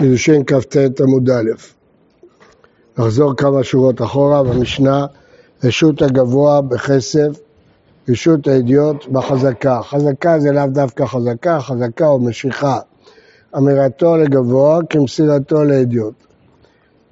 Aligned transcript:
קידושין 0.00 0.42
כ"ט 0.46 1.00
עמוד 1.00 1.30
א'. 1.30 1.50
נחזור 2.98 3.34
כמה 3.36 3.64
שורות 3.64 4.02
אחורה 4.02 4.42
במשנה, 4.42 5.06
רשות 5.64 6.02
הגבוה 6.02 6.60
בכסף, 6.60 7.28
רשות 8.08 8.46
הידיעות 8.46 9.08
בחזקה. 9.08 9.80
חזקה 9.82 10.38
זה 10.38 10.52
לאו 10.52 10.66
דווקא 10.66 11.06
חזקה, 11.06 11.60
חזקה 11.60 12.06
או 12.06 12.20
משיכה. 12.20 12.78
אמירתו 13.56 14.16
לגבוה 14.16 14.78
כמסירתו 14.90 15.64
לידיעות. 15.64 16.14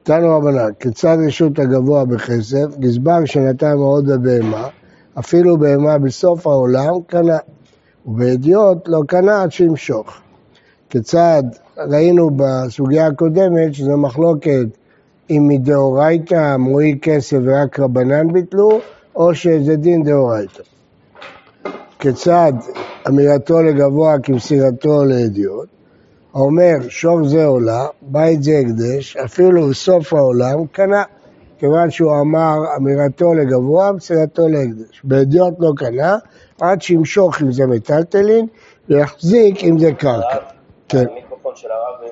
תנו 0.03 0.37
רבנן, 0.37 0.71
כיצד 0.81 1.17
רשות 1.27 1.59
הגבוה 1.59 2.05
בכסף, 2.05 2.79
גזבר 2.79 3.25
שנתן 3.25 3.75
מאוד 3.75 4.07
בבהמה, 4.07 4.69
אפילו 5.19 5.59
בהמה 5.59 5.99
בסוף 5.99 6.47
העולם 6.47 6.95
קנה, 7.07 7.39
ובידיעות 8.07 8.89
לא 8.89 9.03
קנה 9.09 9.43
עד 9.43 9.53
שימשוך. 9.53 10.28
כיצד 10.91 11.43
ראינו 11.77 12.31
בסוגיה 12.37 13.07
הקודמת 13.07 13.75
שזו 13.75 13.97
מחלוקת 13.97 14.67
אם 15.31 15.49
מדאורייתא 15.49 16.55
אמרוי 16.55 16.99
כסף 17.03 17.37
ורק 17.45 17.81
רבנן 17.81 18.33
ביטלו, 18.33 18.81
או 19.17 19.35
שזה 19.35 19.77
דין 19.77 20.03
דאורייתא. 20.03 20.63
כיצד 21.99 22.53
אמירתו 23.09 23.63
לגבוה 23.63 24.19
כמסירתו 24.23 25.05
לידיעות, 25.05 25.67
האומר 26.35 26.77
שוב 26.89 27.29
זה 27.29 27.45
עולה, 27.45 27.87
בית 28.03 28.43
זה 28.43 28.59
הקדש, 28.59 29.17
אפילו 29.17 29.69
בסוף 29.69 30.13
העולם 30.13 30.67
קנה, 30.73 31.03
כיוון 31.59 31.91
שהוא 31.91 32.21
אמר 32.21 32.57
אמירתו 32.77 33.35
לגבוה, 33.35 33.93
מסירתו 33.93 34.49
להקדש. 34.49 35.01
בידיעות 35.05 35.55
לא 35.59 35.73
קנה, 35.77 36.17
עד 36.61 36.83
שימשוך 36.83 37.43
אם 37.43 37.53
זה 37.53 37.67
מטלטלין, 37.67 38.47
ויחזיק 38.89 39.65
אם 39.65 39.79
זה 39.79 39.93
קרקע. 39.93 40.58
כן. 40.89 41.05
המיקרופון 41.11 41.57
של 41.57 41.69
הרב 41.71 42.09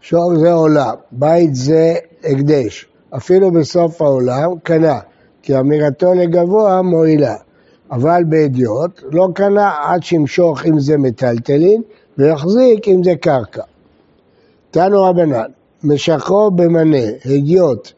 שור 0.00 0.36
זה 0.36 0.52
עולם, 0.52 0.94
בית 1.12 1.54
זה 1.54 1.94
הקדש, 2.24 2.86
אפילו 3.16 3.50
בסוף 3.50 4.02
העולם 4.02 4.58
קנה, 4.62 5.00
כי 5.42 5.58
אמירתו 5.58 6.14
לגבוה 6.14 6.82
מועילה, 6.82 7.36
אבל 7.90 8.24
באדיוט 8.28 9.02
לא 9.12 9.28
קנה 9.34 9.74
עד 9.82 10.02
שימשוך 10.02 10.66
אם 10.66 10.80
זה 10.80 10.98
מטלטלין 10.98 11.82
ויחזיק 12.18 12.88
אם 12.88 13.04
זה 13.04 13.16
קרקע. 13.16 13.62
תנו 14.70 15.02
רבנן, 15.02 15.50
משכו 15.84 16.50
במנה, 16.50 17.06
הדיוט, 17.24 17.92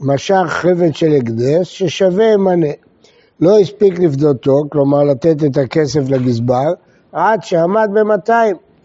משך 0.00 0.44
חפץ 0.46 0.96
של 0.96 1.12
הקדש 1.12 1.78
ששווה 1.78 2.36
מנה. 2.36 2.72
לא 3.42 3.58
הספיק 3.58 3.98
לפדותו, 3.98 4.62
כלומר 4.72 5.02
לתת 5.02 5.44
את 5.44 5.56
הכסף 5.56 6.00
לגזבר, 6.08 6.72
עד 7.12 7.42
שעמד 7.42 7.88
ב-200, 7.92 8.32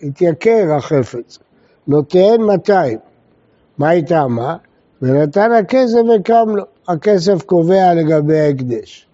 התייקר 0.03 0.75
החפץ. 0.77 1.39
נותן 1.87 2.41
200. 2.41 2.97
מה 3.77 3.89
היא 3.89 4.03
טעמה? 4.05 4.55
ונתן 5.01 5.51
הכסף 5.51 5.99
וקם 6.15 6.55
לו. 6.55 6.63
הכסף 6.87 7.41
קובע 7.41 7.93
לגבי 7.93 8.39
ההקדש. 8.39 9.07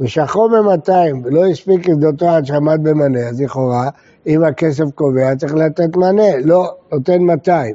ושכרו 0.00 0.48
ב-200 0.48 0.92
ולא 1.24 1.46
הספיק 1.46 1.88
לפדותו 1.88 2.28
עד 2.28 2.46
שעמד 2.46 2.78
במנה, 2.82 3.28
אז 3.28 3.40
לכאורה, 3.40 3.88
אם 4.26 4.44
הכסף 4.44 4.84
קובע 4.94 5.36
צריך 5.36 5.54
לתת 5.54 5.96
מנה, 5.96 6.36
לא, 6.44 6.70
נותן 6.92 7.22
200. 7.22 7.74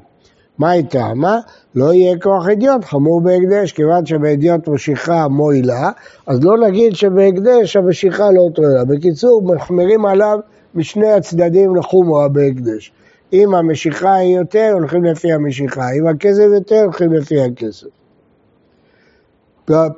מה 0.58 0.70
היא 0.70 0.84
טעמה? 0.90 1.40
לא 1.76 1.94
יהיה 1.94 2.20
כוח 2.20 2.48
אדיוט, 2.50 2.86
חמור 2.86 3.22
בהקדש, 3.22 3.72
כיוון 3.72 4.06
שבהדיוט 4.06 4.68
משיכה 4.68 5.28
מועילה, 5.28 5.92
אז 6.28 6.44
לא 6.44 6.58
נגיד 6.58 6.96
שבהקדש 6.96 7.76
המשיכה 7.76 8.32
לא 8.32 8.50
תועילה. 8.54 8.86
בקיצור, 8.86 9.42
מחמירים 9.42 10.06
עליו 10.06 10.40
משני 10.76 11.12
הצדדים 11.12 11.76
לחומרה 11.76 12.28
בהקדש. 12.28 12.92
אם 13.34 13.56
המשיכה 13.56 14.14
היא 14.14 14.38
יותר, 14.38 14.72
הולכים 14.74 15.04
לפי 15.04 15.34
המשיכה, 15.34 15.92
אם 15.92 16.08
הכסף 16.08 16.48
יותר, 16.56 16.82
הולכים 16.84 17.14
לפי 17.14 17.42
הכסף. 17.42 17.88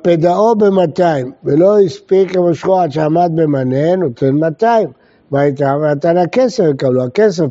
פדאו 0.02 0.56
ב-200, 0.56 1.02
ולא 1.44 1.80
הספיק 1.80 2.36
למשכו 2.36 2.80
עד 2.80 2.92
שעמד 2.92 3.30
במנה, 3.34 3.96
נותן 3.96 4.34
200. 4.34 4.88
מה 5.30 5.40
הייתה? 5.40 5.76
ונתן 5.76 6.16
הכסף 6.16 6.64
יקבלו, 6.70 7.04
הכסף 7.04 7.44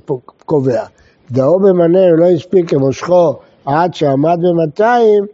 קובע. 0.45 0.83
דאו 1.31 1.59
במנה 1.59 2.13
ולא 2.13 2.25
הספיק 2.25 2.73
למושכו 2.73 3.33
עד 3.65 3.93
שעמד 3.93 4.37
במאתיים, 4.41 5.25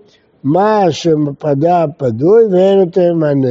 מה 0.43 0.85
שפדה 0.89 1.85
פדוי 1.97 2.43
ואין 2.51 2.79
יותר 2.79 3.13
מנה. 3.13 3.47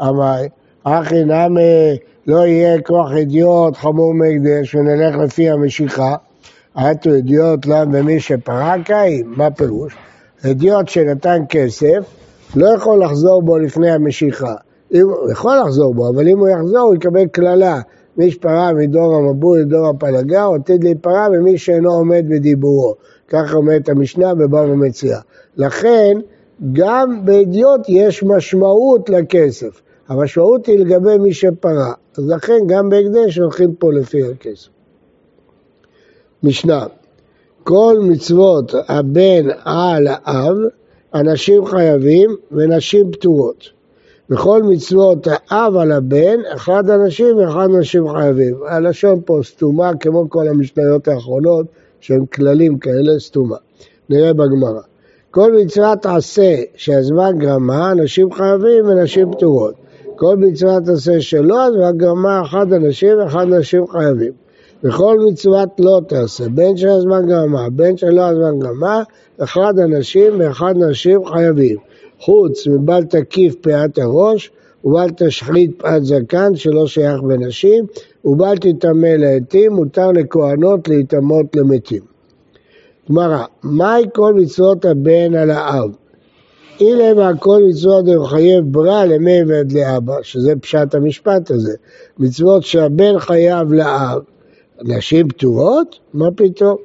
אמר, 0.00 0.36
אחי 0.84 1.24
נמי 1.24 1.96
לא 2.26 2.46
יהיה 2.46 2.80
כוח 2.82 3.12
אדיוט 3.12 3.76
חמור 3.76 4.14
מהקדש 4.14 4.74
ונלך 4.74 5.16
לפי 5.16 5.50
המשיכה. 5.50 6.14
עטו 6.74 7.10
אדיוט 7.18 7.66
למה 7.66 7.98
ומי 7.98 8.20
שפרק 8.20 8.90
האם, 8.90 9.22
מה 9.26 9.50
פירוש? 9.50 9.96
אדיוט 10.46 10.88
שנתן 10.88 11.42
כסף 11.48 11.98
לא 12.56 12.68
יכול 12.74 13.04
לחזור 13.04 13.42
בו 13.42 13.58
לפני 13.58 13.90
המשיכה. 13.90 14.54
הוא 14.92 15.30
יכול 15.32 15.56
לחזור 15.64 15.94
בו, 15.94 16.08
אבל 16.08 16.28
אם 16.28 16.38
הוא 16.38 16.48
יחזור 16.48 16.80
הוא 16.80 16.94
יקבל 16.94 17.26
קללה. 17.26 17.80
מי 18.16 18.30
שפרה 18.30 18.72
מדור 18.72 19.14
המבול 19.14 19.58
לדור 19.58 19.86
הפלגה, 19.86 20.46
עתיד 20.54 20.84
להיפרע 20.84 21.28
ממי 21.28 21.58
שאינו 21.58 21.92
עומד 21.92 22.24
בדיבורו. 22.28 22.94
ככה 23.28 23.56
אומרת 23.56 23.88
המשנה 23.88 24.34
בבבא 24.34 24.74
מציאה. 24.74 25.20
לכן, 25.56 26.18
גם 26.72 27.24
באדיוט 27.24 27.80
יש 27.88 28.22
משמעות 28.22 29.10
לכסף. 29.10 29.82
המשמעות 30.08 30.66
היא 30.66 30.78
לגבי 30.78 31.18
מי 31.18 31.32
שפרה. 31.34 31.92
אז 32.18 32.30
לכן 32.30 32.58
גם 32.66 32.88
בהקדש 32.88 33.38
הולכים 33.38 33.74
פה 33.74 33.92
לפי 33.92 34.22
הכסף. 34.24 34.68
משנה, 36.42 36.86
כל 37.62 37.98
מצוות 38.02 38.72
הבן 38.88 39.48
על 39.64 40.06
האב, 40.10 40.56
אנשים 41.14 41.66
חייבים 41.66 42.36
ונשים 42.52 43.12
פטורות. 43.12 43.79
בכל 44.30 44.62
מצוות 44.62 45.26
האב 45.30 45.76
על 45.76 45.92
הבן, 45.92 46.40
אחד 46.54 46.90
אנשים 46.90 47.36
ואחד 47.36 47.68
אנשים 47.76 48.08
חייבים. 48.08 48.54
הלשון 48.68 49.20
פה 49.24 49.40
סתומה, 49.42 49.90
כמו 50.00 50.30
כל 50.30 50.48
המשניות 50.48 51.08
האחרונות, 51.08 51.66
שהם 52.00 52.26
כללים 52.26 52.78
כאלה, 52.78 53.18
סתומה. 53.18 53.56
נראה 54.10 54.32
בגמרא. 54.32 54.80
כל 55.30 55.52
מצוות 55.52 56.06
עשה 56.06 56.54
שהזמן 56.76 57.38
גרמה, 57.38 57.92
אנשים 57.92 58.32
חייבים 58.32 58.84
ונשים 58.88 59.32
פטורות. 59.32 59.74
כל 60.16 60.36
מצוות 60.36 60.88
עשה 60.88 61.20
שלא, 61.20 61.62
הזמן 61.62 61.98
גרמה, 61.98 62.42
אחד 62.42 62.72
אנשים 62.72 63.18
ואחד 63.18 63.52
אנשים 63.52 63.86
חייבים. 63.86 64.32
וכל 64.84 65.18
מצוות 65.30 65.68
לא 65.78 66.00
תעשה, 66.08 66.44
בין 66.48 66.76
שהזמן 66.76 67.26
גרמה, 67.26 67.70
בין 67.70 67.96
שלא 67.96 68.22
הזמן 68.22 68.58
גרמה, 68.58 69.02
אחד 69.38 69.78
אנשים 69.78 70.32
ואחד 70.38 70.74
נשים 70.76 71.26
חייבים. 71.26 71.76
חוץ 72.20 72.66
מבל 72.66 73.04
תקיף 73.04 73.54
פאת 73.54 73.98
הראש, 73.98 74.50
ובל 74.84 75.10
תשחית 75.16 75.70
פאת 75.78 76.04
זקן 76.04 76.56
שלא 76.56 76.86
שייך 76.86 77.20
בנשים, 77.22 77.84
ובל 78.24 78.56
תטמא 78.56 79.06
לעתים, 79.06 79.72
מותר 79.72 80.12
לכהנות 80.12 80.88
להיטמאות 80.88 81.56
למתים. 81.56 82.02
גמרא, 83.10 83.44
מהי 83.62 84.04
כל 84.14 84.34
מצוות 84.34 84.84
הבן 84.84 85.34
על 85.34 85.50
האב? 85.50 85.90
אילמה 86.80 87.36
כל 87.38 87.62
מצוות 87.68 88.04
חייב 88.30 88.64
ברא 88.64 89.04
למי 89.04 89.44
ועד 89.46 89.72
לאבא, 89.72 90.14
שזה 90.22 90.52
פשט 90.60 90.94
המשפט 90.94 91.50
הזה. 91.50 91.72
מצוות 92.18 92.62
שהבן 92.62 93.18
חייב 93.18 93.72
לאב, 93.72 94.22
נשים 94.82 95.28
פטורות? 95.28 95.98
מה 96.14 96.30
פתאום? 96.36 96.76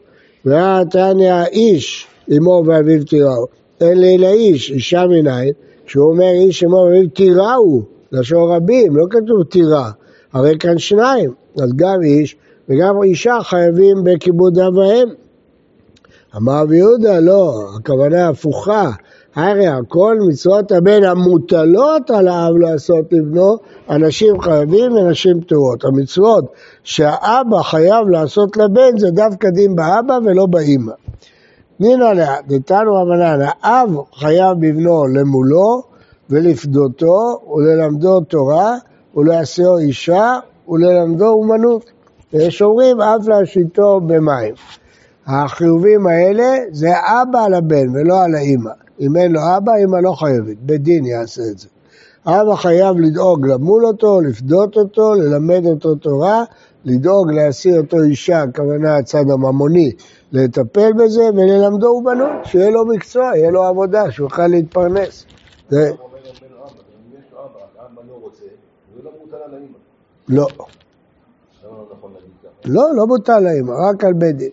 והתניא 0.45 1.33
האיש, 1.33 2.07
אמו 2.37 2.63
ואביו 2.65 3.05
תיראו. 3.05 3.45
אין 3.81 3.97
לי 3.97 4.17
לאיש, 4.17 4.71
אישה 4.71 5.05
מנין, 5.07 5.53
כשהוא 5.85 6.11
אומר 6.11 6.31
איש 6.31 6.63
אמו 6.63 6.75
ואביו 6.75 7.09
תיראו, 7.09 7.81
לשון 8.11 8.51
רבים, 8.51 8.95
לא 8.95 9.05
כתוב 9.09 9.43
תירא, 9.43 9.89
הרי 10.33 10.57
כאן 10.59 10.77
שניים, 10.77 11.31
אז 11.57 11.73
גם 11.75 12.03
איש 12.03 12.35
וגם 12.69 13.03
אישה 13.03 13.37
חייבים 13.43 14.03
בכיבוד 14.03 14.59
אב 14.59 14.77
ואם. 14.77 15.07
אמר 16.37 16.61
רבי 16.61 16.77
יהודה, 16.77 17.19
לא, 17.19 17.69
הכוונה 17.75 18.27
הפוכה, 18.27 18.91
הרי 19.35 19.67
הכל 19.67 20.17
מצוות 20.27 20.71
הבן 20.71 21.03
המוטלות 21.03 22.11
על 22.11 22.27
האב 22.27 22.55
לעשות 22.57 23.13
לבנו, 23.13 23.57
אנשים 23.89 24.41
חייבים 24.41 24.91
ונשים 24.91 25.41
פטורות. 25.41 25.85
המצוות 25.85 26.45
שהאבא 26.83 27.61
חייב 27.61 28.07
לעשות 28.09 28.57
לבן 28.57 28.97
זה 28.97 29.11
דווקא 29.11 29.49
דין 29.49 29.75
באבא 29.75 30.19
ולא 30.25 30.45
באימא. 30.45 30.91
נינא 31.79 32.03
לאה, 32.03 32.35
דתנו 32.47 32.95
רבנן, 32.95 33.39
האב 33.61 33.89
חייב 34.13 34.57
בבנו 34.59 35.07
למולו 35.07 35.83
ולפדותו 36.29 37.41
וללמדו 37.55 38.19
תורה 38.21 38.77
ולעשהו 39.15 39.77
אישה 39.77 40.39
וללמדו 40.67 41.27
אומנות. 41.27 41.91
ויש 42.33 42.61
אומרים 42.61 43.01
אף 43.01 43.27
להשיתו 43.27 44.01
במים. 44.07 44.53
החיובים 45.27 46.07
האלה 46.07 46.55
זה 46.71 46.89
אבא 46.97 47.43
על 47.43 47.53
הבן 47.53 47.89
ולא 47.95 48.23
על 48.23 48.35
האימא. 48.35 48.71
אם 48.99 49.15
אין 49.17 49.31
לו 49.31 49.39
אבא, 49.57 49.75
אימא 49.75 49.97
לא 49.97 50.11
חייבת, 50.11 50.57
בדין 50.65 51.05
יעשה 51.05 51.41
את 51.51 51.59
זה. 51.59 51.67
האבא 52.25 52.55
חייב 52.55 52.99
לדאוג 52.99 53.47
למול 53.47 53.85
אותו, 53.85 54.21
לפדות 54.21 54.77
אותו, 54.77 55.13
ללמד 55.13 55.65
אותו 55.65 55.95
תורה, 55.95 56.43
לדאוג 56.85 57.31
להשיא 57.31 57.77
אותו 57.77 58.03
אישה, 58.03 58.41
הכוונה 58.41 58.95
הצד 58.95 59.29
הממוני, 59.29 59.91
לטפל 60.31 60.93
בזה 60.93 61.23
וללמדו 61.23 61.87
ובנות, 61.87 62.45
שיהיה 62.45 62.71
לו 62.71 62.85
מקצוע, 62.85 63.31
יהיה 63.35 63.51
לו 63.51 63.63
עבודה, 63.63 64.11
שהוא 64.11 64.25
יוכל 64.25 64.47
להתפרנס. 64.47 65.25
זה... 65.69 65.91
לא. 70.27 70.47
לא, 72.65 72.95
לא 72.95 73.07
מוטל 73.07 73.39
לאמא, 73.39 73.71
רק 73.71 74.03
על 74.03 74.13
בית 74.13 74.35
דין. 74.37 74.49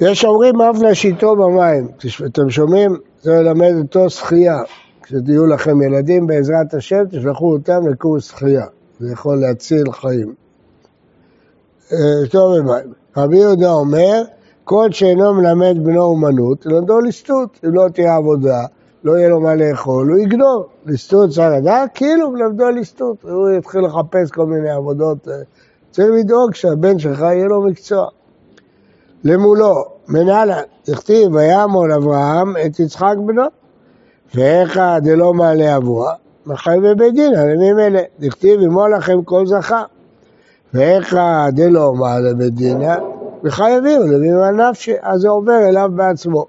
יש 0.00 0.24
אומרים 0.24 0.60
אף 0.60 0.82
לשיטו 0.82 1.36
במים, 1.36 1.88
אתם 2.26 2.50
שומעים? 2.50 2.96
זה 3.22 3.32
ללמד 3.32 3.72
אותו 3.82 4.10
שחייה. 4.10 4.58
כשתהיו 5.02 5.46
לכם 5.46 5.82
ילדים 5.82 6.26
בעזרת 6.26 6.74
השם, 6.74 7.04
תשלחו 7.10 7.52
אותם 7.52 7.88
לקורס 7.88 8.24
שחייה. 8.24 8.66
זה 9.00 9.12
יכול 9.12 9.40
להציל 9.40 9.92
חיים. 9.92 10.34
אה, 11.92 12.28
טוב. 12.30 12.52
רבי 13.16 13.36
יהודה 13.36 13.70
אומר, 13.70 14.22
כל 14.64 14.92
שאינו 14.92 15.34
מלמד 15.34 15.84
בנו 15.84 16.02
אומנות, 16.02 16.66
למדו 16.66 17.00
ליסטות. 17.00 17.60
אם 17.64 17.74
לא 17.74 17.88
תהיה 17.88 18.16
עבודה, 18.16 18.64
לא 19.04 19.18
יהיה 19.18 19.28
לו 19.28 19.40
מה 19.40 19.54
לאכול, 19.54 20.10
הוא 20.10 20.18
יגנוב. 20.18 20.66
ליסטות 20.86 21.30
צריך 21.30 21.48
לדעת, 21.56 21.90
כאילו 21.94 22.30
מלמדו 22.30 22.70
ליסטות. 22.70 23.22
הוא 23.22 23.50
יתחיל 23.50 23.80
לחפש 23.80 24.30
כל 24.30 24.46
מיני 24.46 24.70
עבודות. 24.70 25.28
אה, 25.28 25.34
צריך 25.90 26.08
לדאוג 26.18 26.54
שהבן 26.54 26.98
שלך 26.98 27.20
יהיה 27.20 27.46
לו 27.46 27.62
מקצוע. 27.62 28.08
למולו, 29.24 29.84
מנהלן, 30.08 30.62
הכתיב 30.88 31.34
ויעמול 31.34 31.92
אברהם 31.92 32.54
את 32.66 32.80
יצחק 32.80 33.14
בנו, 33.26 33.42
ואיכה 34.34 34.98
דלא 35.00 35.34
מעלה 35.34 35.76
אבוה, 35.76 36.14
מחייב 36.48 36.86
בבית 36.86 37.14
דין, 37.14 37.34
הרי 37.34 37.56
ממילא, 37.56 38.00
דכתיב 38.20 38.60
ימול 38.60 38.94
לכם 38.94 39.22
כל 39.22 39.46
זכר. 39.46 39.82
ואיכה 40.74 41.46
דלא 41.52 41.92
מעלה 41.92 42.34
בית 42.34 42.54
דינא, 42.54 42.94
וחייבים 43.44 44.00
לביאים 44.00 44.38
על 44.38 44.54
נפשי, 44.54 44.94
אז 45.02 45.20
זה 45.20 45.28
עובר 45.28 45.68
אליו 45.68 45.90
בעצמו. 45.94 46.46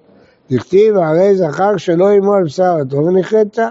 דכתיב 0.52 0.98
הרי 0.98 1.38
זכר 1.38 1.78
שלא 1.78 2.14
ימו 2.14 2.34
על 2.34 2.44
בשר 2.44 2.78
הטוב 2.82 3.04
ונכרתה. 3.04 3.70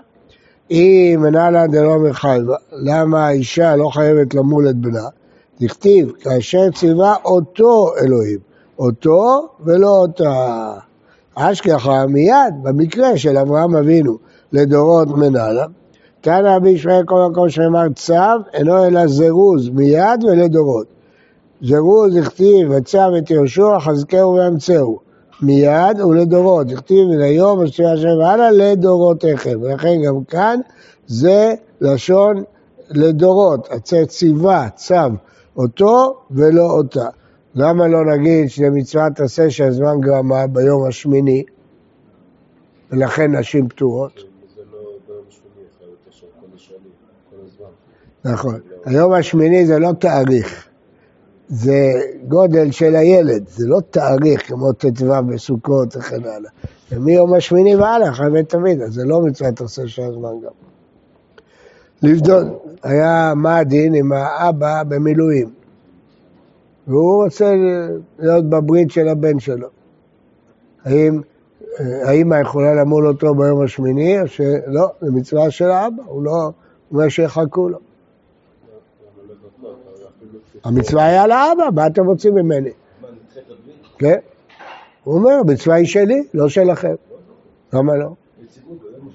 אם 0.70 1.18
מנהלה 1.22 1.66
דלא 1.66 1.98
מחייבה, 1.98 2.56
למה 2.72 3.26
האישה 3.26 3.76
לא 3.76 3.88
חייבת 3.88 4.34
למול 4.34 4.68
את 4.68 4.76
בנה? 4.76 5.08
דכתיב, 5.60 6.12
כאשר 6.20 6.70
ציווה 6.74 7.14
אותו 7.24 7.92
אלוהים, 7.96 8.38
אותו 8.78 9.48
ולא 9.64 9.88
אותה. 9.88 10.72
אשכחה 11.34 12.06
מיד, 12.06 12.54
במקרה 12.62 13.16
של 13.16 13.38
אברהם 13.38 13.76
אבינו, 13.76 14.18
לדורות 14.52 15.08
מנהלה, 15.08 15.66
תנא 16.28 16.56
רבי 16.56 16.70
ישמעאל 16.70 17.04
כל 17.04 17.28
מקום 17.30 17.48
שנאמר 17.48 17.88
צו, 17.94 18.14
אינו 18.54 18.84
אלא 18.84 19.06
זירוז 19.06 19.68
מיד 19.68 20.24
ולדורות. 20.24 20.86
זירוז 21.62 22.16
הכתיב 22.16 22.70
וצו 22.70 23.18
את 23.18 23.30
יהושע, 23.30 23.78
חזקהו 23.80 24.34
ואמצהו. 24.34 24.98
מיד 25.42 26.00
ולדורות. 26.00 26.72
הכתיב 26.72 27.08
מן 27.08 27.20
היום 27.20 27.62
אשר 27.62 27.88
השם 27.88 28.18
והלאה 28.20 28.50
לדורותיכם. 28.50 29.58
ולכן 29.62 30.02
גם 30.06 30.24
כאן 30.24 30.60
זה 31.06 31.54
לשון 31.80 32.44
לדורות. 32.90 33.68
ציווה, 34.06 34.68
צו, 34.74 34.94
אותו 35.56 36.14
ולא 36.30 36.70
אותה. 36.70 37.06
למה 37.54 37.88
לא 37.88 38.16
נגיד 38.16 38.50
שמצוות 38.50 39.20
עשה 39.20 39.50
שהזמן 39.50 40.00
גרמה 40.00 40.46
ביום 40.46 40.86
השמיני, 40.88 41.42
ולכן 42.90 43.36
נשים 43.36 43.68
פטורות? 43.68 44.37
נכון. 48.32 48.60
היום 48.84 49.12
השמיני 49.12 49.66
זה 49.66 49.78
לא 49.78 49.92
תאריך, 49.98 50.68
זה 51.48 51.92
גודל 52.28 52.70
של 52.70 52.96
הילד, 52.96 53.48
זה 53.48 53.66
לא 53.66 53.80
תאריך 53.90 54.48
כמו 54.48 54.72
ט"ו 54.72 55.14
בסוכות 55.28 55.96
וכן 55.96 56.24
הלאה. 56.24 56.50
ומיום 56.92 57.34
השמיני 57.34 57.76
והלאה 57.76 58.12
חייבת 58.12 58.48
תמיד, 58.48 58.82
אז 58.82 58.92
זה 58.92 59.04
לא 59.04 59.20
מצוות 59.20 59.60
עשה 59.60 59.88
של 59.88 60.02
הזמן 60.02 60.32
גם. 60.44 60.50
לבדוק, 62.02 62.66
היה 62.82 63.32
מה 63.36 63.56
הדין 63.56 63.94
עם 63.94 64.12
האבא 64.12 64.82
במילואים. 64.88 65.50
והוא 66.86 67.24
רוצה 67.24 67.54
להיות 68.18 68.50
בברית 68.50 68.90
של 68.90 69.08
הבן 69.08 69.38
שלו. 69.38 69.68
האם 70.84 71.20
האמא 71.78 72.34
יכולה 72.34 72.74
למול 72.74 73.08
אותו 73.08 73.34
ביום 73.34 73.62
השמיני, 73.62 74.20
או 74.20 74.26
שלא, 74.26 74.88
זה 75.00 75.10
מצווה 75.10 75.50
של 75.50 75.70
האבא, 75.70 76.02
הוא 76.06 76.22
לא 76.22 76.50
אומר 76.92 77.08
שיחכו 77.08 77.68
לו. 77.68 77.78
המצווה 80.64 81.06
היה 81.06 81.26
לאבא, 81.26 81.68
מה 81.74 81.86
אתם 81.86 82.06
רוצים 82.06 82.34
ממני? 82.34 82.70
כן. 83.98 84.18
הוא 85.04 85.14
אומר, 85.14 85.30
המצווה 85.30 85.76
היא 85.76 85.86
שלי, 85.86 86.22
לא 86.34 86.48
שלכם. 86.48 86.94
למה 87.72 87.96
לא? 87.96 88.08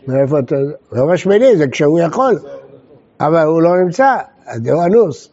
מאיפה 0.08 0.40
אתה... 0.40 0.56
יום 0.96 1.10
השמיני 1.10 1.58
זה 1.58 1.68
כשהוא 1.68 2.00
יכול, 2.00 2.40
אבל 3.20 3.46
הוא 3.46 3.62
לא 3.62 3.84
נמצא, 3.84 4.16
הוא 4.72 4.84
אנוס. 4.84 5.30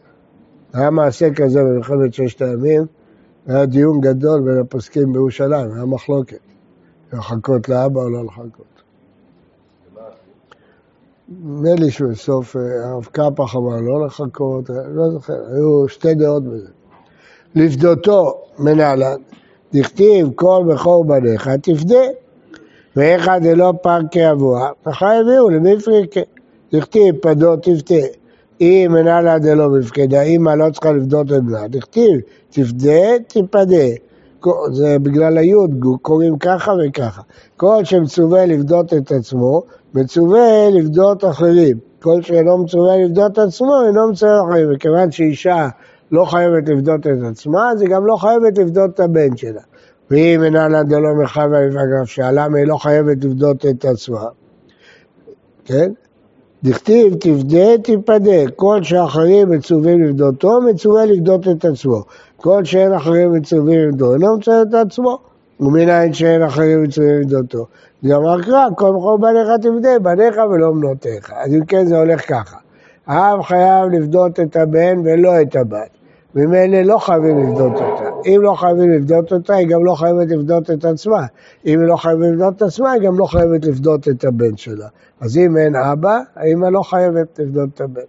היה 0.73 0.89
מעשה 0.89 1.33
כזה 1.33 1.59
במלחמת 1.63 2.13
ששת 2.13 2.41
הימים, 2.41 2.85
היה 3.47 3.65
דיון 3.65 4.01
גדול 4.01 4.41
בין 4.41 4.59
הפוסקים 4.59 5.13
בירושלים, 5.13 5.73
היה 5.73 5.85
מחלוקת, 5.85 6.39
לחכות 7.13 7.69
לאבא 7.69 8.01
או 8.01 8.09
לא 8.09 8.25
לחכות. 8.25 8.70
נדמה 11.39 11.75
לי 11.75 11.91
שבסוף 11.91 12.55
אה, 12.55 12.61
הרב 12.89 13.05
קפח 13.05 13.55
אמר 13.55 13.81
לא 13.81 14.05
לחכות, 14.05 14.69
אה, 14.69 14.75
לא 14.93 15.09
זוכר, 15.09 15.33
היו 15.53 15.89
שתי 15.89 16.13
דעות 16.13 16.43
בזה. 16.43 16.67
לפדותו 17.55 18.41
מנהלן, 18.59 19.17
דכתיב 19.73 20.27
כל 20.35 20.63
בכור 20.67 21.05
בניך 21.05 21.47
תפדה, 21.47 22.03
ואיכא 22.95 23.39
דלא 23.39 23.73
פרקי 23.81 24.31
אבוה, 24.31 24.69
וחייביהו 24.87 25.49
למפרקה. 25.49 26.19
דכתיב 26.73 27.15
פדו 27.21 27.55
תפדה. 27.55 28.05
אם 28.61 28.95
אינה 28.97 29.21
לה 29.21 29.39
דלא 29.39 29.69
מפקדה, 29.69 30.21
אמא 30.21 30.49
לא 30.49 30.69
צריכה 30.69 30.91
לפדות 30.91 31.31
את 31.31 31.43
בנה, 31.43 31.67
דכתיב, 31.67 32.21
תפדה, 32.49 33.19
תפדה. 33.27 33.87
זה 34.71 34.99
בגלל 34.99 35.37
היוד, 35.37 35.85
קוראים 36.01 36.37
ככה 36.37 36.73
וככה. 36.87 37.21
כל 37.57 37.85
שמצווה 37.85 38.45
לפדות 38.45 38.93
את 38.93 39.11
עצמו, 39.11 39.63
מצווה 39.93 40.69
לפדות 40.73 41.25
אחרים. 41.25 41.77
כל 42.01 42.21
שאינו 42.21 42.57
מצווה 42.57 42.97
לפדות 42.97 43.31
את 43.31 43.37
עצמו, 43.37 43.81
אינו 43.87 44.11
מצווה 44.11 44.41
אחרים. 44.43 44.69
וכיוון 44.73 45.11
שאישה 45.11 45.67
לא 46.11 46.25
חייבת 46.25 46.69
לפדות 46.69 46.99
את 46.99 47.31
עצמה, 47.31 47.71
אז 47.71 47.81
היא 47.81 47.89
גם 47.89 48.05
לא 48.05 48.15
חייבת 48.15 48.57
לפדות 48.57 48.89
את 48.89 48.99
הבן 48.99 49.37
שלה. 49.37 49.61
ואם 50.11 50.43
אינה 50.43 50.67
לה 50.67 50.83
דלא 50.83 51.23
לפגע 51.23 52.01
נפשה, 52.01 52.31
למה 52.31 52.57
היא 52.57 52.67
לא 52.67 52.77
חייבת 52.77 53.25
לפדות 53.25 53.65
את 53.65 53.85
עצמה? 53.85 54.25
כן? 55.65 55.91
דכתיב 56.63 57.15
תפדה 57.15 57.77
תיפדה, 57.83 58.51
כל 58.55 58.83
שאחרים 58.83 59.49
מצווים 59.49 60.03
לפדותו, 60.03 60.61
מצווה 60.61 61.05
לפדות 61.05 61.47
את 61.47 61.65
עצמו. 61.65 62.03
כל 62.37 62.65
שאין 62.65 62.93
אחרים 62.93 63.33
מצווים 63.33 63.89
לפדותו, 63.89 64.13
אינו 64.13 64.37
מצווה 64.37 64.61
את 64.61 64.73
עצמו. 64.73 65.30
ומנין 65.61 66.13
שאין 66.13 66.43
אחרים 66.43 66.83
מצווים 66.83 67.21
לפדותו. 67.21 67.65
זה 68.01 68.15
אמר 68.15 68.41
קרא, 68.41 68.67
כל 68.75 68.93
מכור 68.93 69.17
בניך 69.17 69.47
תפדה, 69.61 69.99
בניך 69.99 70.35
ולא 70.51 70.71
בנותיך. 70.71 71.33
אז 71.35 71.53
אם 71.53 71.65
כן 71.65 71.85
זה 71.85 71.97
הולך 71.97 72.29
ככה. 72.29 72.57
האב 73.07 73.41
חייב 73.41 73.89
לפדות 73.91 74.39
את 74.39 74.55
הבן 74.55 74.99
ולא 75.03 75.41
את 75.41 75.55
הבת. 75.55 75.89
ממילא 76.35 76.81
לא 76.81 76.97
חייבים 76.97 77.37
לבדות 77.37 77.73
אותה. 77.73 78.09
אם 78.25 78.39
לא 78.41 78.53
חייבים 78.53 78.91
לבדות 78.91 79.33
אותה, 79.33 79.55
היא 79.55 79.67
גם 79.67 79.85
לא 79.85 79.95
חייבת 79.95 80.27
לבדות 80.29 80.71
את 80.71 80.85
עצמה. 80.85 81.25
אם 81.65 81.79
היא 81.79 81.87
לא 81.87 81.95
חייבת 81.95 82.21
לבדות 82.21 82.57
את 82.57 82.61
עצמה, 82.61 82.91
היא 82.91 83.01
גם 83.01 83.19
לא 83.19 83.25
חייבת 83.25 83.65
לבדות 83.65 84.07
את 84.07 84.23
הבן 84.23 84.57
שלה. 84.57 84.87
אז 85.21 85.37
אם 85.37 85.57
אין 85.57 85.75
אבא, 85.75 86.19
האמא 86.35 86.65
לא 86.65 86.81
חייבת 86.81 87.39
לבדות 87.39 87.69
את 87.75 87.81
הבן. 87.81 88.01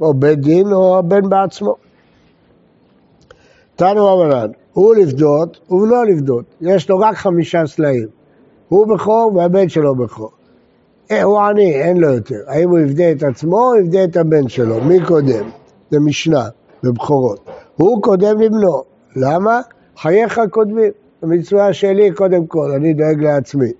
או 0.00 0.14
בית 0.14 0.40
דין 0.40 0.72
או 0.72 0.98
הבן 0.98 1.28
בעצמו. 1.28 1.89
תנו 3.80 4.06
רבנן, 4.06 4.50
הוא 4.72 4.94
לבדות 4.94 5.60
ובנו 5.70 6.04
לבדות. 6.04 6.44
יש 6.60 6.90
לו 6.90 6.98
רק 6.98 7.16
חמישה 7.16 7.66
סלעים. 7.66 8.06
הוא 8.68 8.86
בכור 8.86 9.32
והבן 9.34 9.68
שלו 9.68 9.94
בכור. 9.94 10.30
אה, 11.10 11.22
הוא 11.22 11.40
עני, 11.40 11.74
אין 11.74 11.96
לו 11.96 12.08
יותר. 12.08 12.40
האם 12.46 12.70
הוא 12.70 12.78
יבדה 12.78 13.12
את 13.12 13.22
עצמו 13.22 13.60
או 13.60 13.76
יבדה 13.76 14.04
את 14.04 14.16
הבן 14.16 14.48
שלו? 14.48 14.84
מי 14.84 15.04
קודם? 15.04 15.48
זה 15.90 16.00
משנה. 16.00 16.48
בבכורות. 16.82 17.40
הוא 17.76 18.02
קודם 18.02 18.40
לבנו. 18.40 18.82
למה? 19.16 19.60
חייך 19.96 20.40
קודמים. 20.50 20.92
המצווה 21.22 21.72
שלי 21.72 22.10
קודם 22.10 22.46
כל, 22.46 22.70
אני 22.70 22.94
דואג 22.94 23.22
לעצמי. 23.24 23.72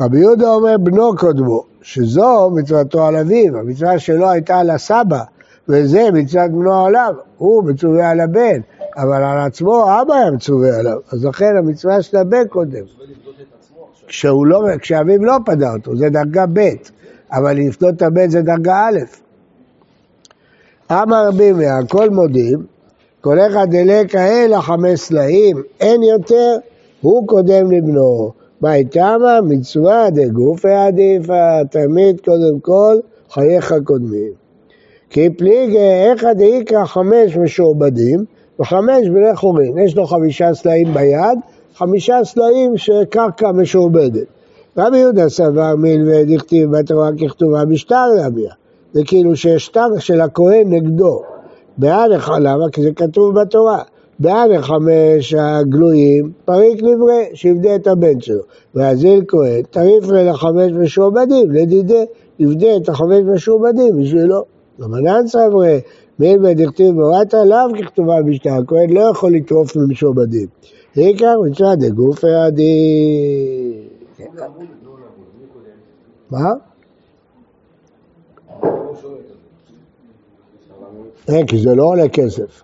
רבי 0.00 0.18
יהודה 0.18 0.54
אומר 0.54 0.76
בנו 0.78 1.16
קודמו, 1.16 1.64
שזו 1.82 2.50
מצוותו 2.54 3.06
על 3.06 3.16
אביו, 3.16 3.58
המצווה 3.58 3.98
שלו 3.98 4.30
הייתה 4.30 4.58
על 4.58 4.70
הסבא, 4.70 5.22
וזה 5.68 6.08
מצוות 6.12 6.50
בנו 6.50 6.86
עליו, 6.86 7.14
הוא 7.38 7.64
מצווה 7.64 8.10
על 8.10 8.20
הבן, 8.20 8.60
אבל 8.96 9.22
על 9.22 9.38
עצמו 9.46 9.84
אבא 10.02 10.14
היה 10.14 10.30
מצווה 10.30 10.78
עליו, 10.78 10.98
אז 11.12 11.24
לכן 11.24 11.56
המצווה 11.58 12.02
של 12.02 12.16
הבן 12.16 12.48
קודם. 12.48 12.84
כשהוא 14.06 14.46
לא, 14.46 14.62
כשאביו 14.80 15.24
לא 15.24 15.36
פדה 15.44 15.72
אותו, 15.72 15.96
זה 15.96 16.08
דרגה 16.08 16.44
ב', 16.52 16.68
אבל 17.32 17.56
לפדות 17.56 17.94
את 17.96 18.02
הבן 18.02 18.30
זה 18.30 18.42
דרגה 18.42 18.74
א'. 18.74 18.98
אמר 20.92 21.28
רבי 21.28 21.52
מאיר, 21.52 21.72
הכל 21.72 22.10
מודים, 22.10 22.66
כל 23.20 23.38
אחד 23.40 23.66
דלק 23.70 24.14
האלה 24.14 24.60
חמש 24.60 25.00
סלעים, 25.00 25.62
אין 25.80 26.02
יותר, 26.02 26.56
הוא 27.00 27.28
קודם 27.28 27.72
לבנו. 27.72 28.32
מה 28.60 28.74
איתמה? 28.74 29.40
מצווה 29.48 30.10
דגופי 30.10 30.68
עדיפה, 30.68 31.64
תמיד 31.70 32.20
קודם 32.20 32.60
כל 32.60 32.96
חייך 33.30 33.74
קודמים. 33.84 34.32
כי 35.10 35.30
פליגי 35.30 35.78
איכא 35.78 36.32
דאיקרא 36.32 36.84
חמש 36.84 37.36
משועבדים 37.36 38.24
וחמש 38.60 39.08
בני 39.08 39.36
חורין. 39.36 39.78
יש 39.78 39.96
לו 39.96 40.06
חמישה 40.06 40.54
סלעים 40.54 40.94
ביד, 40.94 41.38
חמישה 41.74 42.24
סלעים 42.24 42.76
שקרקע 42.76 43.52
משועבדת. 43.52 44.26
רבי 44.76 44.98
יהודה 44.98 45.28
סבר 45.28 45.74
מלווה 45.76 46.24
דכתיב 46.24 46.76
בתורה 46.76 47.10
ככתובה 47.20 47.64
בשטר 47.64 48.06
להביע. 48.16 48.50
זה 48.92 49.00
כאילו 49.04 49.36
שיש 49.36 49.66
שטר 49.66 49.98
של 49.98 50.20
הכהן 50.20 50.72
נגדו. 50.72 51.22
באלף, 51.78 52.28
למה? 52.28 52.70
כי 52.72 52.82
זה 52.82 52.90
כתוב 52.96 53.40
בתורה. 53.40 53.82
באלף 54.18 54.62
חמש 54.62 55.34
הגלויים, 55.38 56.32
פריק 56.44 56.82
נברא, 56.82 57.34
שיבדה 57.34 57.74
את 57.74 57.86
הבן 57.86 58.20
שלו. 58.20 58.42
ואזיל 58.74 59.24
כהן, 59.28 59.62
תריף 59.70 60.04
לחמש 60.08 60.72
משועבדים, 60.72 61.50
לדידי, 61.50 62.04
יבדה 62.38 62.76
את 62.76 62.88
החמש 62.88 63.20
משועבדים 63.34 64.00
בשבילו. 64.00 64.44
רבנן 64.80 65.26
סברי, 65.26 65.80
מילבא 66.22 66.52
דכתיב 66.52 66.94
בורת 66.94 67.34
לאו 67.34 67.78
ככתובה 67.78 68.22
בשטר, 68.22 68.52
הכהן 68.52 68.90
לא 68.90 69.00
יכול 69.00 69.32
לטרוף 69.32 69.76
ממשועבדים. 69.76 70.46
עיקר 70.94 71.40
מצווה 71.40 71.76
דגופי 71.76 72.34
עדי. 72.46 72.72
מה? 76.30 76.52
אין, 81.28 81.46
כי 81.46 81.58
זה 81.58 81.74
לא 81.74 81.84
עולה 81.84 82.08
כסף. 82.08 82.62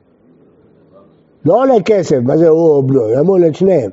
לא 1.45 1.63
עולה 1.63 1.83
כסף, 1.85 2.17
מה 2.23 2.37
זה 2.37 2.49
הוא 2.49 2.71
או 2.71 2.83
בנו? 2.83 3.09
ימול 3.09 3.47
את 3.47 3.55
שניהם. 3.55 3.91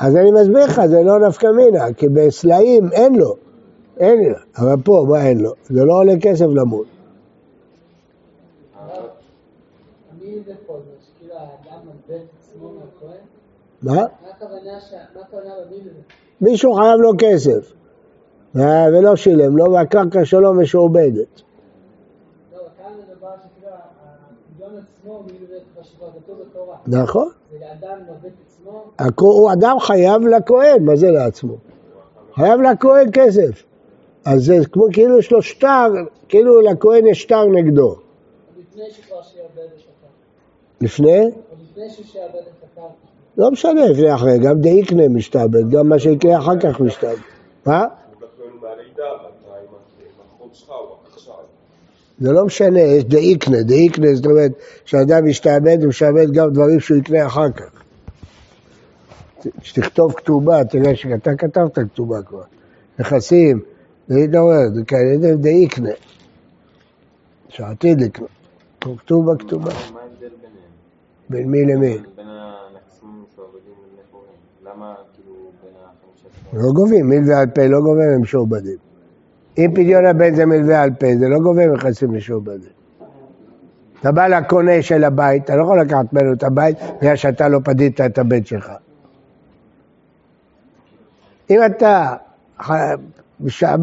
אז 0.00 0.16
אני 0.16 0.30
מסביר 0.30 0.64
לך, 0.64 0.86
זה 0.86 1.02
לא 1.02 1.28
נפקא 1.28 1.46
מינה, 1.46 1.92
כי 1.92 2.08
בסלעים 2.08 2.92
אין 2.92 3.14
לו. 3.14 3.34
אין 3.98 4.24
לו, 4.24 4.36
אבל 4.58 4.82
פה, 4.84 5.06
מה 5.08 5.26
אין 5.26 5.40
לו? 5.40 5.52
זה 5.70 5.84
לא 5.84 5.98
עולה 5.98 6.12
כסף 6.20 6.46
למות. 6.54 6.95
מה? 13.86 14.04
מישהו 16.40 16.74
חייב 16.74 17.00
לו 17.00 17.12
כסף, 17.18 17.72
ולא 18.54 19.16
שילם 19.16 19.56
לו, 19.56 19.72
והקרקע 19.72 20.24
שלו 20.24 20.54
משועבדת. 20.54 21.42
נכון. 26.86 27.28
הוא 29.20 29.52
אדם 29.52 29.76
חייב 29.80 30.22
לכהן, 30.22 30.84
מה 30.84 30.96
זה 30.96 31.10
לעצמו? 31.10 31.56
חייב 32.34 32.60
לכהן 32.60 33.08
כסף. 33.12 33.64
אז 34.24 34.44
זה 34.44 34.54
כמו 34.72 34.84
כאילו 34.92 35.18
יש 35.18 35.32
לו 35.32 35.42
שטר, 35.42 35.92
כאילו 36.28 36.60
לכהן 36.60 37.06
יש 37.06 37.22
שטר 37.22 37.44
נגדו. 37.46 37.96
לפני 38.58 38.90
שכבר 38.90 39.22
שיעבד 39.22 39.58
את 39.58 39.80
הקרקע. 39.82 40.80
לפני? 40.80 41.30
לפני 41.60 41.90
ששיעבד 41.90 42.34
את 42.34 42.64
הקרקע. 42.72 42.88
לא 43.38 43.50
משנה, 43.50 43.86
לפני 43.86 44.14
אחרי, 44.14 44.38
גם 44.38 44.60
דאיקנה 44.60 45.08
משתעבד, 45.08 45.70
גם 45.70 45.88
מה 45.88 45.98
שיקרה 45.98 46.38
אחר 46.38 46.60
כך 46.60 46.80
משתעבד. 46.80 47.20
מה? 47.66 47.84
זה 52.18 52.32
לא 52.32 52.44
משנה, 52.44 52.80
יש 52.80 53.04
דאיקנה, 53.04 53.62
דאיקנה 53.62 54.14
זאת 54.14 54.26
אומרת 54.26 54.52
כשאדם 54.84 55.26
משתעבד 55.26 55.76
הוא 55.80 55.88
משעבד 55.88 56.32
גם 56.32 56.52
דברים 56.52 56.80
שהוא 56.80 56.98
יקנה 56.98 57.26
אחר 57.26 57.50
כך. 57.50 57.82
כשתכתוב 59.60 60.12
כתובה, 60.12 60.64
תראה 60.64 60.96
שאתה 60.96 61.30
כתבת 61.38 61.78
כתובה 61.78 62.22
כבר, 62.22 62.42
נכסים, 62.98 63.60
להתעורר, 64.08 64.68
זה 64.74 64.84
כאלה 64.84 65.36
דאיקנה, 65.36 65.90
שעתיד 67.48 68.00
לקנות, 68.00 68.28
כתוב 68.80 69.32
בכתובה. 69.32 69.70
מה 69.70 70.00
ההבדל 70.00 70.28
ביניהם? 70.28 70.70
בין 71.28 71.50
מי 71.50 71.64
למי? 71.74 71.98
בין 72.16 72.26
הנכסים 72.28 73.24
משועבדים 73.32 73.74
לבני 73.86 74.02
חורים. 74.10 74.30
למה 74.64 74.94
כאילו 75.14 75.34
בין 75.62 75.72
החמישה... 75.84 76.45
לא 76.56 76.72
גובים, 76.72 77.08
מלווה 77.08 77.40
על 77.40 77.46
פה 77.46 77.66
לא 77.66 77.80
גובים, 77.80 78.08
הם 78.14 78.22
משועבדים. 78.22 78.76
אם 79.58 79.70
פדיון 79.74 80.06
הבן 80.06 80.34
זה 80.34 80.46
מלווה 80.46 80.82
על 80.82 80.90
פה, 80.90 81.06
זה 81.18 81.28
לא 81.28 81.38
גובה 81.38 81.66
נכסים 81.66 82.14
משועבדים. 82.14 82.76
אתה 84.00 84.12
בא 84.12 84.26
לקונה 84.26 84.82
של 84.82 85.04
הבית, 85.04 85.44
אתה 85.44 85.56
לא 85.56 85.62
יכול 85.62 85.80
לקחת 85.80 86.12
ממנו 86.12 86.32
את 86.32 86.42
הבית 86.42 86.76
בגלל 87.00 87.16
שאתה 87.16 87.48
לא 87.48 87.60
פדית 87.64 88.00
את 88.00 88.18
הבן 88.18 88.44
שלך. 88.44 88.72
אם 91.50 91.60
אתה 91.66 92.14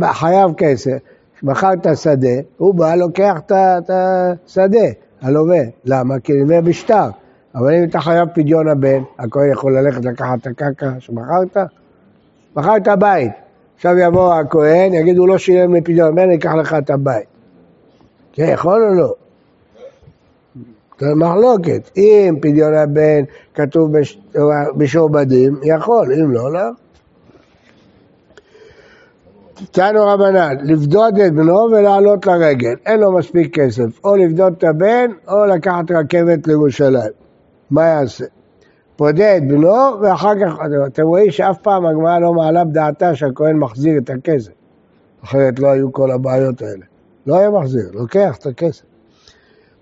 חייב 0.04 0.52
כסף, 0.58 0.98
מכרת 1.44 1.88
שדה, 1.98 2.30
הוא 2.58 2.76
בא, 2.76 2.96
לוקח 2.96 3.40
את 3.48 3.90
השדה, 3.90 4.88
הלווה. 5.22 5.62
למה? 5.86 6.20
כי 6.20 6.34
נלווה 6.34 6.62
בשטר. 6.62 7.10
אבל 7.56 7.74
אם 7.74 7.84
אתה 7.84 8.00
חייב 8.00 8.28
פדיון 8.34 8.68
הבן, 8.68 9.04
הכהן 9.20 9.52
יכול 9.52 9.78
ללכת 9.78 10.06
לקחת 10.06 10.40
את 10.42 10.48
הקרקע 10.48 10.92
שמכרת? 11.00 11.58
מכרת 12.56 12.88
בית. 13.00 13.32
עכשיו 13.76 13.98
יבוא 13.98 14.34
הכהן, 14.34 14.94
יגיד 14.94 15.18
הוא 15.18 15.28
לא 15.28 15.38
שילם 15.38 15.76
לפדיון 15.76 16.08
הבן, 16.08 16.22
אני 16.22 16.36
אקח 16.36 16.54
לך 16.54 16.74
את 16.74 16.90
הבית. 16.90 17.28
כן, 18.34 18.50
יכול 18.54 18.84
או 18.84 18.94
לא? 18.94 19.14
זה 21.00 21.16
מחלוקת. 21.16 21.90
אם 21.98 22.36
פדיון 22.42 22.74
הבן 22.74 23.24
כתוב 23.54 23.92
בשעובדים, 24.78 25.60
יכול, 25.64 26.14
אם 26.14 26.32
לא, 26.32 26.54
לא. 26.54 26.70
תנו 29.72 30.08
רבנן, 30.08 30.56
לפדות 30.64 31.14
את 31.28 31.34
בנו 31.34 31.68
ולעלות 31.72 32.26
לרגל, 32.26 32.76
אין 32.86 33.00
לו 33.00 33.12
מספיק 33.12 33.60
כסף, 33.60 34.04
או 34.04 34.16
לפדות 34.16 34.54
את 34.58 34.64
הבן 34.64 35.12
או 35.28 35.46
לקחת 35.46 35.92
רכבת 35.92 36.48
לירושלים. 36.48 37.12
מה 37.72 37.86
יעשה? 37.86 38.26
פודה 38.96 39.38
את 39.38 39.48
בנו 39.48 40.02
ואחר 40.02 40.34
כך, 40.42 40.58
אתם 40.88 41.04
רואים 41.04 41.32
שאף 41.32 41.58
פעם 41.62 41.86
הגמרא 41.86 42.20
לא 42.20 42.34
מעלה 42.34 42.64
בדעתה 42.64 43.16
שהכהן 43.16 43.58
מחזיר 43.58 43.98
את 43.98 44.10
הכסף, 44.10 44.52
אחרת 45.24 45.60
לא 45.60 45.68
היו 45.68 45.94
כל 45.94 46.12
הבעיות 46.12 46.62
האלה. 46.62 46.86
לא 47.28 47.36
היה 47.36 47.50
מחזיר, 47.50 47.90
לוקח 47.94 48.38
את 48.38 48.46
הכסף. 48.46 48.84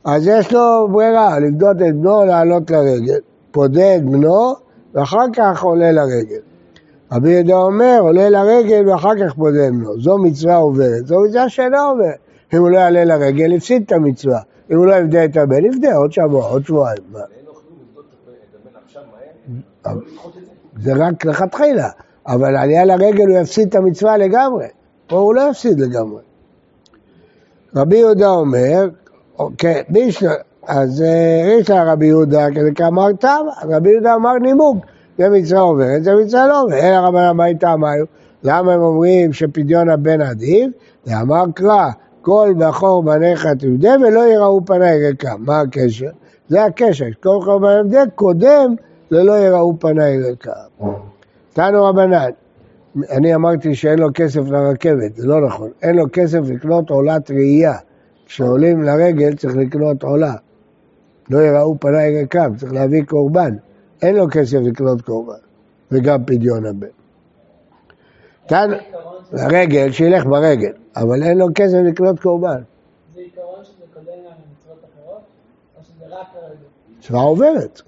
אז 0.05 0.27
יש 0.27 0.53
לו 0.53 0.87
ברירה, 0.91 1.39
לפדות 1.39 1.77
את 1.77 1.95
בנו, 1.95 2.25
לעלות 2.25 2.71
לרגל. 2.71 3.19
פודה 3.51 3.95
את 3.95 4.05
בנו 4.05 4.53
ואחר 4.93 5.25
כך 5.33 5.63
עולה 5.63 5.91
לרגל. 5.91 6.39
רבי 7.11 7.31
יהודה 7.31 7.55
אומר, 7.55 7.99
עולה 8.01 8.29
לרגל 8.29 8.89
ואחר 8.89 9.11
כך 9.23 9.35
פודה 9.35 9.71
ממנו. 9.71 10.01
זו 10.01 10.17
מצווה 10.17 10.55
עוברת, 10.55 11.07
זו 11.07 11.21
מצווה 11.21 11.49
שאינה 11.49 11.81
עוברת. 11.81 12.17
אם 12.53 12.59
הוא 12.59 12.69
לא 12.69 12.77
יעלה 12.77 13.05
לרגל, 13.05 13.55
הפסיד 13.55 13.83
את 13.85 13.91
המצווה. 13.91 14.39
אם 14.71 14.77
הוא 14.77 14.85
לא 14.85 14.95
יפדה 14.95 15.25
את 15.25 15.37
הבן, 15.37 15.65
יפדה 15.65 15.95
עוד 15.95 16.11
שבוע, 16.11 16.45
עוד 16.45 16.65
שבועיים. 16.65 17.03
זה 20.77 20.93
רק 20.93 21.25
לכתחילה, 21.25 21.89
אבל 22.27 22.55
עלייה 22.55 22.85
לרגל 22.85 23.27
הוא 23.27 23.37
יפסיד 23.37 23.67
את 23.67 23.75
המצווה 23.75 24.17
לגמרי. 24.17 24.65
פה 25.07 25.17
הוא 25.17 25.35
לא 25.35 25.49
יפסיד 25.51 25.79
לגמרי. 25.79 26.21
רבי 27.75 27.97
יהודה 27.97 28.29
אומר, 28.29 28.89
אוקיי, 29.39 29.83
אז 30.67 31.03
יש 31.59 31.69
לה 31.69 31.91
רבי 31.93 32.05
יהודה 32.05 32.47
כזה 32.55 32.71
כאמר 32.75 33.13
תם, 33.19 33.45
רבי 33.63 33.89
יהודה 33.89 34.15
אמר 34.15 34.33
נימוק. 34.41 34.85
זה 35.17 35.29
מצווה 35.29 35.61
עוברת, 35.61 36.03
זה 36.03 36.15
מצווה 36.15 36.47
לא 36.47 36.61
עוברת. 36.61 36.83
אלא 36.83 36.97
רבנן 36.97 37.31
מה 37.31 37.45
איתם 37.45 37.83
היו? 37.83 38.05
למה 38.43 38.73
הם 38.73 38.81
אומרים 38.81 39.33
שפדיון 39.33 39.89
הבן 39.89 40.21
עדיף? 40.21 40.71
ואמר 41.07 41.43
קרא, 41.55 41.89
כל 42.21 42.53
בכור 42.57 43.03
בניך 43.03 43.47
תבדה 43.47 43.95
ולא 44.01 44.19
יראו 44.19 44.65
פניי 44.65 45.07
ריקם. 45.07 45.35
מה 45.39 45.61
הקשר? 45.61 46.09
זה 46.49 46.65
הקשר, 46.65 47.05
כל 47.23 47.39
בכור 47.41 47.59
בניך 47.59 47.85
תבדה 47.85 48.03
קודם 48.15 48.75
ללא 49.11 49.31
יראו 49.31 49.79
פניי 49.79 50.17
ריקם. 50.17 50.51
תנו 51.53 51.85
רבנן, 51.85 52.29
אני 53.09 53.35
אמרתי 53.35 53.75
שאין 53.75 53.99
לו 53.99 54.07
כסף 54.13 54.41
לרכבת, 54.49 55.15
זה 55.15 55.27
לא 55.27 55.47
נכון. 55.47 55.69
אין 55.81 55.95
לו 55.95 56.05
כסף 56.13 56.39
לקנות 56.43 56.89
עולת 56.89 57.31
ראייה. 57.31 57.77
כשעולים 58.25 58.83
לרגל 58.83 59.35
צריך 59.35 59.55
לקנות 59.55 60.03
עולה. 60.03 60.33
לא 61.29 61.39
יראו 61.39 61.79
פניי 61.79 62.17
ריקם, 62.17 62.55
צריך 62.57 62.73
להביא 62.73 63.03
קורבן. 63.03 63.55
אין 64.01 64.15
לו 64.15 64.27
כסף 64.31 64.57
לקנות 64.63 65.01
קורבן, 65.01 65.33
וגם 65.91 66.25
פדיון 66.25 66.65
הבן. 66.65 66.87
כאן, 68.47 68.71
הרגל, 69.31 69.91
שילך 69.91 70.25
ברגל, 70.25 70.71
אבל 70.95 71.23
אין 71.23 71.37
לו 71.37 71.47
כסף 71.55 71.77
לקנות 71.85 72.19
קורבן. 72.19 72.61
זה 73.13 73.19
עיקרון 73.19 73.63
שזה 73.63 73.85
קודם 73.93 74.07
למצוות 74.07 74.85
אחרות, 74.93 75.21
או 75.77 75.83
שזה 75.83 76.05
רק 76.05 76.27
הרגל? 76.35 77.01
צבא 77.01 77.19
עוברת. 77.19 77.81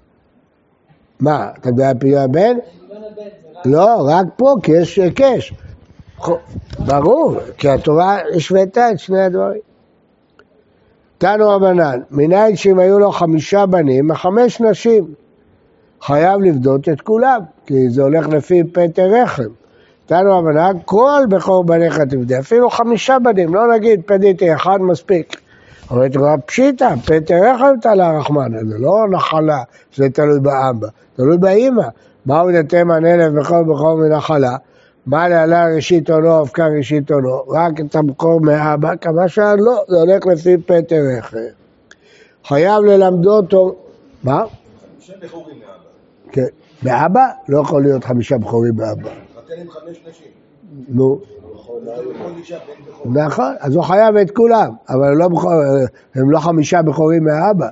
מה, 1.24 1.48
אתה 1.60 1.68
יודע 1.68 1.88
על 1.88 1.94
פדיון 1.98 2.22
הבן? 2.22 2.56
לא, 3.64 4.08
רק 4.08 4.26
פה, 4.36 4.54
כי 4.62 4.72
יש 4.72 4.98
היקש. 4.98 5.52
ברור, 6.78 7.36
כי 7.58 7.68
התורה 7.68 8.18
השוותה 8.36 8.90
את 8.90 8.98
שני 8.98 9.22
הדברים. 9.22 9.60
תנו 11.18 11.48
רבנן, 11.48 12.00
מניין 12.10 12.56
שאם 12.56 12.78
היו 12.78 12.98
לו 12.98 13.12
חמישה 13.12 13.66
בנים, 13.66 14.14
חמש 14.14 14.60
נשים. 14.60 15.04
חייב 16.02 16.40
לבדות 16.40 16.88
את 16.88 17.00
כולם, 17.00 17.40
כי 17.66 17.88
זה 17.88 18.02
הולך 18.02 18.28
לפי 18.28 18.62
פטר 18.72 19.08
רחם. 19.22 19.48
תנו 20.06 20.38
רבנן, 20.38 20.76
כל 20.84 21.22
בכור 21.28 21.64
בניך 21.64 22.00
תבדה, 22.00 22.38
אפילו 22.38 22.70
חמישה 22.70 23.18
בנים, 23.18 23.54
לא 23.54 23.74
נגיד 23.74 24.00
פדיתי 24.06 24.54
אחד 24.54 24.78
מספיק. 24.80 25.43
אבל 25.90 26.08
תורה 26.08 26.38
פשיטא, 26.38 26.94
פטר 27.04 27.34
רחם 27.34 27.74
תלה 27.82 28.18
רחמנא, 28.18 28.58
זה 28.68 28.78
לא 28.78 29.06
נחלה 29.10 29.62
שזה 29.90 30.10
תלוי 30.10 30.40
באבא, 30.40 30.88
תלוי 31.16 31.38
באימא. 31.38 31.88
באו 32.26 32.50
נתם 32.50 32.90
הנלף 32.90 33.32
בכל 33.32 33.64
בכור 33.64 33.96
מנחלה, 33.96 34.56
מה 35.06 35.28
להלה 35.28 35.66
ראשית 35.74 36.10
עונו, 36.10 36.40
אבקה 36.40 36.66
ראשית 36.66 37.10
עונו, 37.10 37.42
רק 37.48 37.80
את 37.80 37.96
המקור 37.96 38.40
מאבא, 38.40 38.96
כמה 38.96 39.28
שעה 39.28 39.56
לא, 39.56 39.84
זה 39.88 39.96
הולך 39.96 40.26
לפי 40.26 40.56
פטר 40.56 41.00
רכב. 41.18 41.38
חייב 42.44 42.84
ללמדו 42.84 43.36
אותו, 43.36 43.74
מה? 44.22 44.44
חמישה 44.96 45.12
בכורים 45.22 45.56
מאבא. 45.58 46.32
כן, 46.32 46.46
מאבא? 46.82 47.26
לא 47.48 47.60
יכול 47.60 47.82
להיות 47.82 48.04
חמישה 48.04 48.38
בכורים 48.38 48.76
מאבא. 48.76 49.10
חתן 49.10 49.60
עם 49.60 49.70
חמש 49.70 50.00
נשים. 50.08 50.28
נו. 50.88 51.20
נכון, 53.04 53.54
אז 53.60 53.74
הוא 53.74 53.84
חייב 53.84 54.16
את 54.16 54.30
כולם, 54.30 54.70
אבל 54.88 55.12
לא 55.12 55.28
הם 56.14 56.30
לא 56.30 56.38
חמישה 56.38 56.82
בכורים 56.82 57.24
מהאבא. 57.24 57.68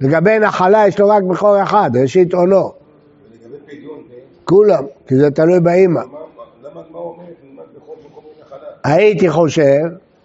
לגבי 0.00 0.38
נחלה 0.38 0.88
יש 0.88 1.00
לו 1.00 1.08
רק 1.08 1.22
בכור 1.22 1.62
אחד, 1.62 1.90
ראשית 2.02 2.34
עונו. 2.34 2.72
כולם, 4.44 4.84
כי 5.06 5.16
זה 5.16 5.30
תלוי 5.30 5.60
באימא. 5.60 6.00
הייתי 8.84 9.30
חושב, 9.30 9.82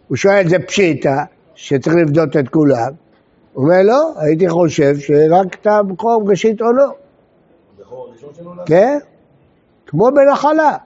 הוא 0.07 0.17
שואל 0.17 0.49
זה 0.49 0.59
פשיטה, 0.59 1.23
שצריך 1.55 1.95
לבדות 1.95 2.37
את 2.37 2.49
כולם. 2.49 2.91
הוא 3.53 3.63
אומר 3.63 3.81
לא, 3.83 4.13
הייתי 4.17 4.49
חושב 4.49 4.97
שרק 4.99 5.55
את 5.61 5.67
הבכור 5.67 6.23
ראשית 6.27 6.61
עונו. 6.61 6.83
כן, 8.65 8.97
כמו 9.87 10.09
בנחלה. 10.11 10.77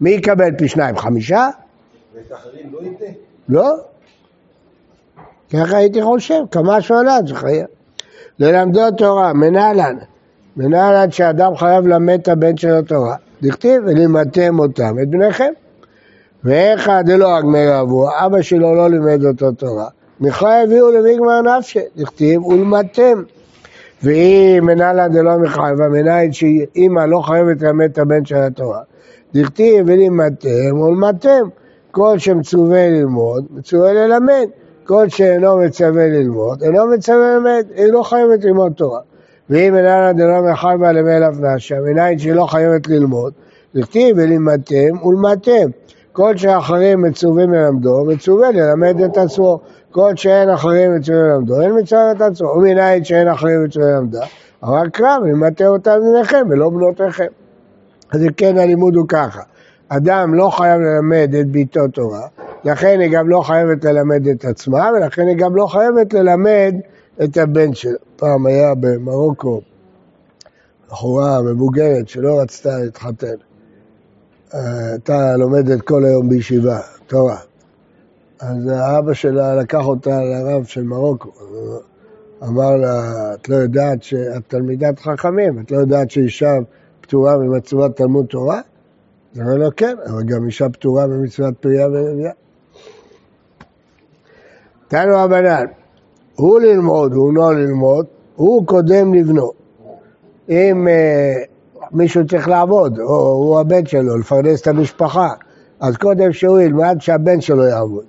מי 0.00 0.10
יקבל 0.10 0.50
פי 0.58 0.68
שניים? 0.68 0.96
חמישה? 0.96 1.48
ואת 2.14 2.32
האחרים 2.32 2.72
לא 2.72 2.78
ייתן? 2.82 3.12
לא. 3.48 3.76
ככה 5.52 5.76
הייתי 5.76 6.02
חושב, 6.02 6.40
כמה 6.50 6.80
שואלת 6.80 7.26
זה 7.26 7.34
חייב. 7.34 7.66
ללמדו 8.38 8.90
תורה, 8.90 9.32
מנהלן. 9.32 9.96
מנהלן 10.56 11.10
שאדם 11.10 11.56
חייב 11.56 11.86
ללמד 11.86 12.18
את 12.22 12.28
הבן 12.28 12.56
של 12.56 12.74
התורה. 12.74 13.16
דכתיב 13.42 13.82
ולימדתם 13.86 14.58
אותם, 14.58 14.96
את 15.02 15.08
בניכם. 15.08 15.52
ואיך 16.44 16.90
דלא 17.04 17.38
אגמר 17.38 17.80
אבו, 17.80 18.08
אבא 18.26 18.42
שלו 18.42 18.74
לא 18.74 18.90
לימד 18.90 19.24
אותו 19.24 19.52
תורה. 19.52 19.88
מיכאי 20.20 20.62
הביאו 20.62 20.90
למיגמר 20.90 21.40
נפשי, 21.40 21.80
דכתיב 21.96 22.46
ולמדתם. 22.46 23.22
ואם 24.02 24.60
מנהלן 24.62 25.12
דלא 25.12 25.36
מיכאי, 25.36 25.72
והמנהל 25.78 26.32
שאימא 26.32 27.00
לא 27.00 27.20
חייבת 27.20 27.62
ללמד 27.62 27.90
את 27.90 27.98
הבן 27.98 28.24
של 28.24 28.36
התורה. 28.36 28.80
דכתיב 29.34 29.84
ולימדתם 29.88 30.80
ולמדתם. 30.80 31.48
כל 31.90 32.18
שמצווה 32.18 32.88
ללמוד, 32.88 33.44
מצווה 33.50 33.92
ללמד. 33.92 34.46
כל 34.84 35.08
שאינו 35.08 35.56
מצווה 35.56 36.06
ללמוד, 36.06 36.62
אינו 36.62 36.86
מצווה 36.86 37.34
ללמד, 37.34 37.64
היא 37.74 37.86
לא 37.86 38.02
חייבת 38.02 38.44
ללמוד 38.44 38.72
תורה. 38.72 39.00
ואם 39.50 39.76
איננה 39.76 40.12
דלא 40.12 40.42
מחייבה 40.42 40.92
למלאף 40.92 41.34
נשא, 41.40 41.74
מניין 41.74 42.18
שהיא 42.18 42.32
לא 42.32 42.46
חייבת 42.46 42.88
ללמוד, 42.88 43.32
דכתיב 43.74 44.16
ולימדתם 44.18 45.06
ולמדתם. 45.06 45.70
כל 46.12 46.36
שאחרים 46.36 47.02
מצווים 47.02 47.52
ללמדו, 47.52 48.04
מצווה 48.04 48.50
ללמד 48.50 49.00
את 49.00 49.16
עצמו. 49.18 49.60
כל 49.90 50.16
שאין 50.16 50.50
אחרים 50.50 50.96
מצווים 50.96 51.20
ללמדו, 51.20 51.60
אין 51.60 51.78
מצווה 51.78 52.12
את 52.12 52.20
עצמו. 52.20 52.48
ומניין 52.48 53.04
שאין 53.04 53.28
אחרים 53.28 53.64
מצווים 53.64 53.88
ללמדה, 53.88 54.24
אבל 54.62 54.88
קרב, 54.88 55.22
לימדתם 55.24 55.66
אותם 55.66 55.98
בניכם 56.00 56.46
ולא 56.50 56.70
בנותיכם. 56.70 57.39
אז 58.12 58.20
כן 58.36 58.58
הלימוד 58.58 58.96
הוא 58.96 59.08
ככה, 59.08 59.42
אדם 59.88 60.34
לא 60.34 60.50
חייב 60.50 60.80
ללמד 60.80 61.34
את 61.40 61.46
ביתו 61.46 61.88
תורה, 61.88 62.26
לכן 62.64 63.00
היא 63.00 63.10
גם 63.12 63.28
לא 63.28 63.40
חייבת 63.40 63.84
ללמד 63.84 64.26
את 64.26 64.44
עצמה, 64.44 64.90
ולכן 64.96 65.26
היא 65.26 65.36
גם 65.36 65.56
לא 65.56 65.66
חייבת 65.66 66.12
ללמד 66.12 66.74
את 67.24 67.36
הבן 67.36 67.74
שלה. 67.74 67.98
פעם 68.16 68.46
היה 68.46 68.74
במרוקו 68.74 69.60
בחורה 70.88 71.42
מבוגרת 71.42 72.08
שלא 72.08 72.40
רצתה 72.40 72.78
להתחתן. 72.78 73.34
הייתה 74.52 75.36
לומדת 75.36 75.80
כל 75.80 76.04
היום 76.04 76.28
בישיבה, 76.28 76.78
תורה. 77.06 77.36
אז 78.40 78.66
האבא 78.66 79.12
שלה 79.14 79.54
לקח 79.54 79.84
אותה 79.84 80.20
לרב 80.22 80.64
של 80.64 80.82
מרוקו. 80.82 81.30
אמר 82.42 82.76
לה, 82.76 83.34
את 83.34 83.48
לא 83.48 83.56
יודעת 83.56 84.02
שאת 84.02 84.42
תלמידת 84.48 84.98
חכמים, 84.98 85.60
את 85.60 85.70
לא 85.70 85.76
יודעת 85.76 86.10
שאישה 86.10 86.52
פטורה 87.10 87.38
ממצוות 87.38 87.96
תלמוד 87.96 88.26
תורה? 88.26 88.60
אז 89.34 89.40
אמר 89.40 89.54
לו, 89.54 89.68
כן, 89.76 89.96
אבל 90.06 90.22
גם 90.22 90.46
אישה 90.46 90.68
פטורה 90.68 91.06
ממצוות 91.06 91.54
פרייה 91.60 91.88
ורבייה. 91.92 92.32
תנו 94.88 95.18
הבנן, 95.18 95.64
הוא 96.34 96.60
ללמוד, 96.60 97.12
הוא 97.12 97.34
לא 97.34 97.54
ללמוד, 97.54 98.06
הוא 98.36 98.66
קודם 98.66 99.14
לבנו. 99.14 99.52
אם 100.48 100.88
uh, 100.88 101.46
מישהו 101.92 102.26
צריך 102.26 102.48
לעבוד, 102.48 102.98
או 102.98 103.32
הוא 103.32 103.60
הבן 103.60 103.86
שלו, 103.86 104.18
לפרנס 104.18 104.62
את 104.62 104.66
המשפחה, 104.66 105.28
אז 105.80 105.96
קודם 105.96 106.32
שהוא 106.32 106.60
ילמד 106.60 106.96
שהבן 107.00 107.40
שלו 107.40 107.64
יעבוד. 107.64 108.04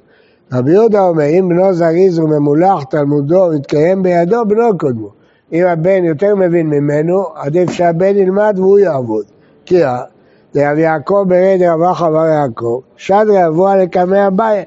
רבי 0.54 0.72
יהודה 0.72 1.02
אומר, 1.08 1.26
אם 1.26 1.50
בנו 1.50 1.74
זריז 1.74 2.20
וממולח 2.20 2.84
תלמודו 2.84 3.48
ויתקיים 3.52 4.04
בידו, 4.04 4.46
בנו 4.48 4.78
קודמו. 4.78 5.21
אם 5.54 5.66
הבן 5.66 6.04
יותר 6.04 6.36
מבין 6.36 6.68
ממנו, 6.68 7.24
עדיף 7.36 7.72
שהבן 7.72 8.18
ילמד 8.18 8.54
והוא 8.58 8.80
יעבוד. 8.80 9.26
כי 9.66 9.84
רבי 10.56 10.82
יעקב 10.82 11.24
ברד 11.28 11.60
רבח 11.62 12.02
עבר 12.02 12.26
יעקב, 12.26 12.80
שדרי 12.98 13.48
אבוה 13.48 13.76
לקמי 13.76 14.28
אביי. 14.28 14.64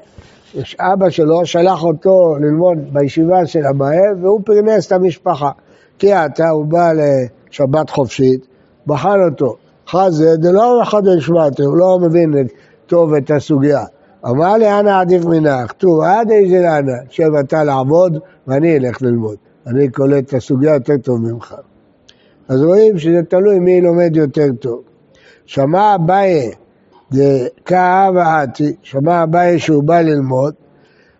אבא 0.79 1.09
שלו 1.09 1.45
שלח 1.45 1.83
אותו 1.83 2.35
ללמוד 2.39 2.77
בישיבה 2.93 3.45
של 3.45 3.65
אביי 3.65 3.99
והוא 4.21 4.41
פרנס 4.45 4.87
את 4.87 4.91
המשפחה. 4.91 5.51
כי 5.99 6.13
עתה 6.13 6.49
הוא 6.49 6.65
בא 6.65 6.91
לשבת 6.93 7.89
חופשית, 7.89 8.47
בחן 8.87 9.19
אותו. 9.29 9.55
חזה 9.87 10.37
דלא 10.37 10.81
מחדש 10.81 11.25
שמעתי, 11.25 11.63
הוא 11.63 11.77
לא 11.77 11.99
מבין 12.01 12.33
טוב 12.87 13.13
את 13.13 13.31
הסוגיה. 13.31 13.83
אמר 14.25 14.53
לי, 14.53 14.79
אנא 14.79 15.01
עדיף 15.01 15.25
מנך, 15.25 15.71
טוב, 15.71 16.01
עד 16.01 16.31
איזה 16.31 16.61
לאנה, 16.61 16.97
שב 17.09 17.35
אתה 17.39 17.63
לעבוד 17.63 18.17
ואני 18.47 18.77
אלך 18.77 19.01
ללמוד. 19.01 19.35
אני 19.67 19.89
קולט 19.89 20.27
את 20.27 20.33
הסוגיה 20.33 20.73
יותר 20.73 20.97
טוב 20.97 21.21
ממך. 21.21 21.55
אז 22.47 22.61
רואים 22.61 22.99
שזה 22.99 23.23
תלוי 23.29 23.59
מי 23.59 23.81
לומד 23.81 24.15
יותר 24.15 24.47
טוב. 24.59 24.81
שמע 25.45 25.95
אביי 25.95 26.51
דקאב 27.11 28.17
עתי, 28.17 28.75
שמע 28.81 29.23
אביי 29.23 29.59
שהוא 29.59 29.83
בא 29.83 30.01
ללמוד, 30.01 30.53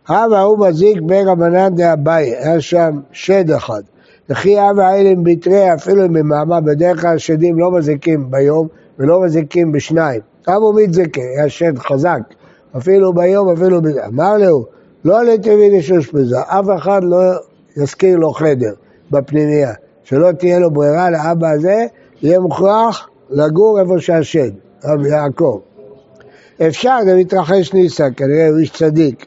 הווה 0.07 0.41
הוא 0.41 0.67
מזיק 0.67 1.01
ברבנן 1.01 1.75
דאביי, 1.75 2.35
היה 2.35 2.61
שם 2.61 2.99
שד 3.11 3.51
אחד. 3.51 3.81
וכי 4.29 4.59
הווה 4.59 4.95
אילם 4.95 5.23
בתרי 5.23 5.73
אפילו 5.73 6.09
ממאמה, 6.09 6.61
בדרך 6.61 7.01
כלל 7.01 7.17
שדים 7.17 7.59
לא 7.59 7.71
מזיקים 7.71 8.31
ביום 8.31 8.67
ולא 8.99 9.21
מזיקים 9.21 9.71
בשניים. 9.71 10.21
אבו 10.47 10.73
מתזכה, 10.73 11.21
היה 11.21 11.49
שד 11.49 11.77
חזק, 11.77 12.19
אפילו 12.77 13.13
ביום, 13.13 13.49
אפילו 13.49 13.81
בזה. 13.81 14.05
אמר 14.05 14.37
לו, 14.37 14.65
לא 15.05 15.23
לטבעי 15.23 15.77
לשוש 15.77 16.11
בזה, 16.11 16.39
אף 16.41 16.65
אחד 16.75 17.03
לא 17.03 17.17
יזכיר 17.77 18.17
לו 18.17 18.31
חדר 18.31 18.73
בפנימייה, 19.11 19.73
שלא 20.03 20.31
תהיה 20.31 20.59
לו 20.59 20.71
ברירה 20.71 21.09
לאבא 21.09 21.49
הזה, 21.49 21.85
יהיה 22.21 22.39
מוכרח 22.39 23.09
לגור 23.29 23.79
איפה 23.79 23.99
שהשד, 23.99 24.51
רבי 24.83 25.09
יעקב. 25.09 25.59
אפשר, 26.67 26.97
זה 27.05 27.15
מתרחש 27.15 27.73
ניסה, 27.73 28.07
כנראה 28.11 28.47
הוא 28.47 28.57
איש 28.57 28.69
צדיק. 28.69 29.25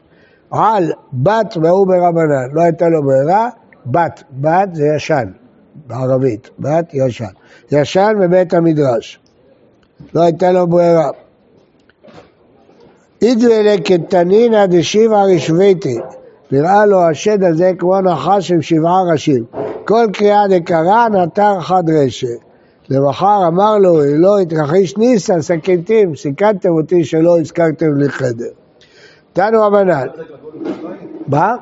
על 0.50 0.92
בת 1.12 1.56
והוא 1.62 1.86
ברבנן, 1.86 2.48
לא 2.52 2.62
הייתה 2.62 2.88
לו 2.88 3.02
ברירה, 3.02 3.48
בת, 3.86 4.22
בת 4.30 4.68
זה 4.74 4.86
ישן, 4.96 5.28
בערבית, 5.86 6.50
בת 6.58 6.90
ישן. 6.92 7.24
ישן 7.72 8.12
בבית 8.20 8.54
המדרש, 8.54 9.20
לא 10.14 10.22
הייתה 10.22 10.52
לו 10.52 10.66
ברירה. 10.66 11.10
אידווה 13.22 13.62
לקטנינא 13.62 14.66
דשיבע 14.66 15.22
רשוויתי, 15.22 15.98
נראה 16.52 16.86
לו 16.86 17.02
השד 17.02 17.44
הזה 17.44 17.72
כמו 17.78 18.00
נחש 18.00 18.52
עם 18.52 18.62
שבעה 18.62 19.02
ראשים. 19.12 19.44
כל 19.84 20.06
קריאה 20.12 20.48
דקרא 20.48 21.08
נטר 21.08 21.60
חד 21.60 21.82
רשא. 21.90 22.26
למחר 22.90 23.46
אמר 23.46 23.78
לו, 23.78 24.00
לא 24.16 24.38
התרחיש 24.38 24.96
ניסה, 24.96 25.42
סכנתים, 25.42 26.16
סיכנתם 26.16 26.68
אותי 26.68 27.04
שלא 27.04 27.40
הזכרתם 27.40 27.94
לי 27.94 28.08
חדר. 28.08 28.50
תנו 29.32 29.62
רבנן. 29.62 30.06
מה? 31.26 31.56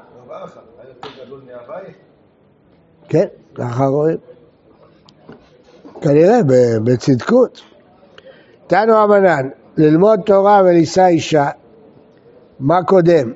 כן, 3.09 3.27
ככה 3.55 3.87
רואים. 3.87 4.17
כנראה 6.01 6.41
בצדקות. 6.85 7.61
תנו 8.67 8.93
רבנן, 8.97 9.49
ללמוד 9.77 10.21
תורה 10.21 10.63
ולישא 10.65 11.07
אישה, 11.07 11.49
מה 12.61 12.85
קודם? 12.85 13.33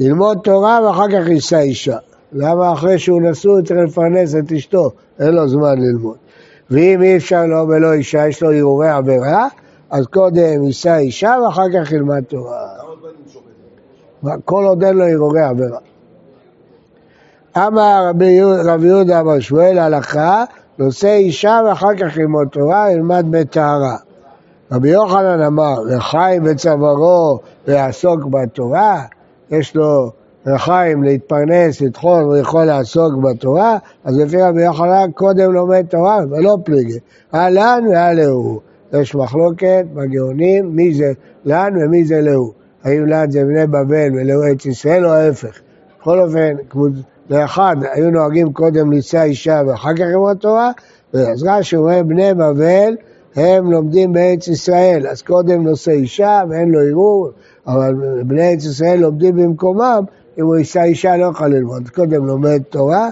ללמוד 0.00 0.38
תורה 0.44 0.80
ואחר 0.84 1.08
כך 1.08 1.28
יישא 1.28 1.58
אישה. 1.58 1.96
למה 2.32 2.72
אחרי 2.72 2.98
שהוא 2.98 3.22
נשוי 3.22 3.62
צריך 3.62 3.80
לפרנס 3.88 4.34
את 4.34 4.52
אשתו, 4.52 4.90
אין 5.18 5.34
לו 5.34 5.48
זמן 5.48 5.78
ללמוד. 5.78 6.16
ואם 6.70 7.02
אי 7.02 7.16
אפשר 7.16 7.46
לו 7.46 7.68
ולא 7.68 7.92
אישה, 7.92 8.28
יש 8.28 8.42
לו 8.42 8.52
הרהורי 8.52 8.88
עבירה, 8.88 9.48
אז 9.90 10.06
קודם 10.06 10.64
יישא 10.64 10.96
אישה 10.96 11.36
ואחר 11.44 11.66
כך 11.74 11.92
ילמד 11.92 12.22
תורה. 12.24 12.68
כל 14.44 14.64
עוד 14.64 14.84
אין 14.84 14.96
לו 14.96 15.04
הרהורי 15.04 15.42
עבירה. 15.42 15.78
אמר 17.56 18.06
רבי 18.08 18.86
יהודה 18.86 19.20
אמר 19.20 19.40
שמואל 19.40 19.78
הלכה, 19.78 20.44
נושא 20.78 21.12
אישה 21.12 21.60
ואחר 21.66 21.96
כך 22.00 22.16
ללמוד 22.16 22.48
תורה, 22.48 22.92
ילמד 22.92 23.26
בטהרה. 23.30 23.96
רבי 24.72 24.88
יוחנן 24.88 25.42
אמר, 25.42 25.80
לחיים 25.80 26.44
בצווארו 26.44 27.38
ויעסוק 27.68 28.24
בתורה, 28.24 29.02
יש 29.50 29.76
לו 29.76 30.10
לחיים 30.46 31.02
להתפרנס, 31.02 31.80
לטחון, 31.80 32.22
הוא 32.22 32.36
יכול 32.36 32.64
לעסוק 32.64 33.14
בתורה, 33.14 33.78
אז 34.04 34.18
לפי 34.18 34.42
רבי 34.42 34.62
יוחנן 34.62 35.10
קודם 35.14 35.52
לומד 35.52 35.86
תורה 35.88 36.18
ולא 36.30 36.58
פליגי. 36.64 36.98
הלן 37.32 37.84
והלהו. 37.90 38.60
יש 38.92 39.14
מחלוקת 39.14 39.84
בגאונים 39.94 40.76
מי 40.76 40.94
זה 40.94 41.12
לן 41.44 41.72
ומי 41.80 42.04
זה 42.04 42.20
להו. 42.20 42.52
האם 42.84 43.06
לן 43.06 43.30
זה 43.30 43.44
בני 43.44 43.66
בבל 43.66 44.08
ולהו 44.12 44.42
ארץ 44.42 44.66
ישראל 44.66 45.06
או 45.06 45.12
ההפך. 45.12 45.60
בכל 46.00 46.20
אופן, 46.20 46.54
לאחד 47.30 47.76
היו 47.92 48.10
נוהגים 48.10 48.52
קודם 48.52 48.92
לישא 48.92 49.22
אישה 49.22 49.62
ואחר 49.66 49.94
כך 49.94 50.00
ללמוד 50.00 50.36
תורה, 50.36 50.70
אז 51.12 51.44
רש"י 51.44 51.76
אומר 51.76 52.02
בני 52.02 52.34
בבל 52.34 52.94
הם 53.36 53.70
לומדים 53.72 54.12
בארץ 54.12 54.48
ישראל, 54.48 55.06
אז 55.06 55.22
קודם 55.22 55.62
נושא 55.62 55.90
אישה 55.90 56.42
ואין 56.50 56.70
לו 56.70 56.80
ערעור, 56.80 57.30
אבל 57.72 57.94
בני 58.26 58.50
ארץ 58.50 58.64
ישראל 58.64 59.00
לומדים 59.00 59.36
במקומם, 59.36 60.04
אם 60.38 60.44
הוא 60.44 60.56
יישא 60.56 60.82
אישה 60.82 61.16
לא 61.16 61.24
יכול 61.24 61.46
ללמוד, 61.46 61.88
קודם 61.88 62.26
לומד 62.26 62.62
תורה. 62.62 63.08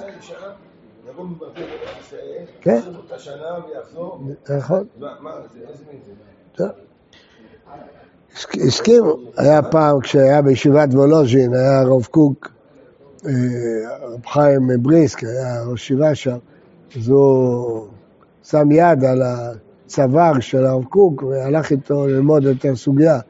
כן. 2.60 2.80
נכון. 4.58 4.84
הסכימו, 8.66 9.16
היה 9.36 9.62
פעם 9.62 10.00
כשהיה 10.00 10.42
בישיבת 10.42 10.88
וולוז'ין, 10.92 11.54
היה 11.54 11.80
הרב 11.80 12.04
קוק, 12.04 12.48
אה, 13.26 13.30
רב 14.02 14.26
חיים 14.26 14.68
בריסק, 14.78 15.24
היה 15.24 15.62
ראש 15.62 15.82
ישיבה 15.82 16.14
שם, 16.14 16.38
אז 16.96 17.08
הוא 17.08 17.86
שם 18.42 18.70
יד 18.70 19.04
על 19.04 19.22
ה... 19.22 19.52
צוואר 19.88 20.40
של 20.40 20.66
הרב 20.66 20.84
קוק 20.84 21.22
והלך 21.22 21.70
איתו 21.70 22.06
ללמוד 22.06 22.46
את 22.46 22.64
הסוגיה. 22.64 23.20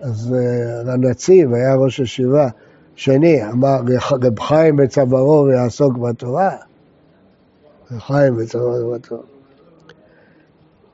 אז 0.00 0.34
uh, 0.34 0.90
הנציב 0.90 1.54
היה 1.54 1.74
ראש 1.74 1.98
ישיבה 1.98 2.48
שני, 2.96 3.44
אמר 3.44 3.76
רב 4.12 4.40
חיים 4.40 4.76
בצווארו 4.76 5.44
ויעסוק 5.44 5.98
בתורה. 5.98 6.50
רב 7.92 7.98
חיים 7.98 8.36
בצווארו 8.36 8.92
בתורה. 8.94 9.22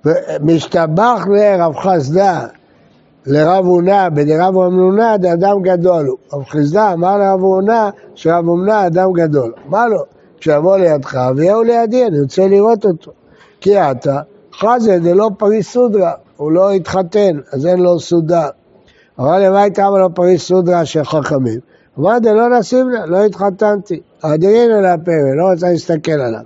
ומשתבח 0.05 1.27
לרב 1.31 1.77
חסדה 1.77 2.47
לרב 3.27 3.65
הונא 3.65 4.09
בדרב 4.09 4.57
אמנונה 4.57 5.17
דאדם 5.17 5.63
גדול 5.63 6.07
הוא. 6.07 6.19
רב 6.33 6.45
חסדה 6.45 6.93
אמר 6.93 7.19
לרב 7.19 7.41
הונא 7.41 7.91
שרב 8.15 8.47
הונא 8.47 8.87
אדם 8.87 9.13
גדול. 9.13 9.53
אמר 9.69 9.87
לו, 9.87 10.05
כשיבוא 10.39 10.77
לידך 10.77 11.19
ויהיו 11.37 11.63
לידי, 11.63 12.07
אני 12.07 12.21
רוצה 12.21 12.49
לראות 12.49 12.85
אותו. 12.85 13.13
כי 13.61 13.81
אתה 13.81 14.21
חזה 14.55 14.99
זה 15.03 15.15
לא 15.15 15.31
פריס 15.39 15.73
סודרה, 15.73 16.13
הוא 16.37 16.53
לא 16.53 16.71
התחתן, 16.71 17.39
אז 17.53 17.67
אין 17.67 17.79
לו 17.79 18.01
סודה. 18.01 18.49
אבל 19.19 19.47
למה 19.47 19.63
הייתה 19.63 19.91
לו 19.91 20.15
פריס 20.15 20.43
סודרה 20.43 20.85
של 20.85 21.05
חכמים? 21.05 21.61
אמר 21.99 22.19
דלא 22.19 22.59
נשים 22.59 22.91
לה, 22.91 23.07
לא 23.07 23.25
התחתנתי. 23.25 24.01
אדירין 24.23 24.71
על 24.71 24.85
הפרא, 24.85 25.35
לא 25.37 25.51
רוצה 25.53 25.71
להסתכל 25.71 26.13
עליו. 26.13 26.41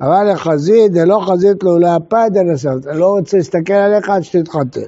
אבל 0.00 0.32
לחזית, 0.32 0.92
דלא 0.92 1.20
חזית 1.26 1.62
לו 1.62 1.78
להפה 1.78 2.28
דנסבת, 2.28 2.86
לא 2.86 3.06
רוצה 3.06 3.36
להסתכל 3.36 3.72
עליך 3.72 4.10
עד 4.10 4.22
שתתחתן. 4.22 4.80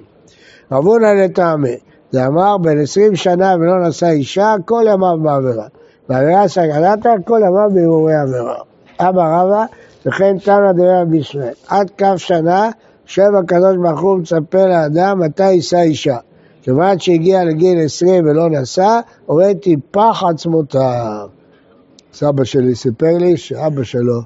רבונה 0.73 1.15
לטעמי, 1.15 1.77
זה 2.11 2.27
אמר 2.27 2.59
בן 2.59 2.79
עשרים 2.79 3.17
שנה 3.17 3.55
ולא 3.61 3.89
נשא 3.89 4.09
אישה, 4.09 4.55
כל 4.65 4.85
ימיו 4.87 5.19
בעבירה. 5.23 5.67
בעבירה 6.09 6.49
סגרת, 6.49 6.99
כל 7.25 7.41
ימיו 7.47 7.71
בהרהורי 7.75 8.15
עבירה. 8.15 8.57
אבא 9.01 9.41
רבא 9.43 9.65
וכן 10.07 10.39
תנא 10.39 10.73
דרבי 10.73 11.11
בישראל. 11.11 11.53
עד 11.69 11.91
כף 11.99 12.17
שנה, 12.17 12.71
שב 13.07 13.31
הקדוש 13.39 13.77
ברוך 13.77 14.01
הוא 14.01 14.19
מצפה 14.19 14.67
לאדם 14.67 15.19
מתי 15.19 15.51
יישא 15.51 15.81
אישה. 15.81 16.17
כיוון 16.63 16.99
שהגיע 16.99 17.45
לגיל 17.45 17.85
עשרים 17.85 18.25
ולא 18.27 18.51
נשא, 18.51 19.01
הוריתי 19.27 19.77
פח 19.91 20.23
עצמותיו. 20.31 21.29
סבא 22.13 22.45
שלי 22.45 22.75
סיפר 22.75 23.19
לי 23.19 23.37
שאבא 23.37 23.83
שלו, 23.83 24.21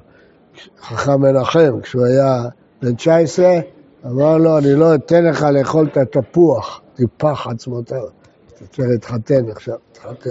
חכם 0.81 1.21
מנחם, 1.21 1.81
כשהוא 1.81 2.05
היה 2.05 2.43
בן 2.81 2.95
19, 2.95 3.59
אמר 4.05 4.37
לו, 4.37 4.57
אני 4.57 4.75
לא 4.75 4.95
אתן 4.95 5.25
לך 5.25 5.43
לאכול 5.43 5.87
את 5.87 5.97
התפוח, 5.97 6.81
תיפח 6.95 7.47
עצמותיו. 7.47 7.97
אתה 8.57 8.65
צריך 8.67 8.89
להתחתן 8.89 9.49
עכשיו, 9.49 9.75
תתחתן. 9.91 10.29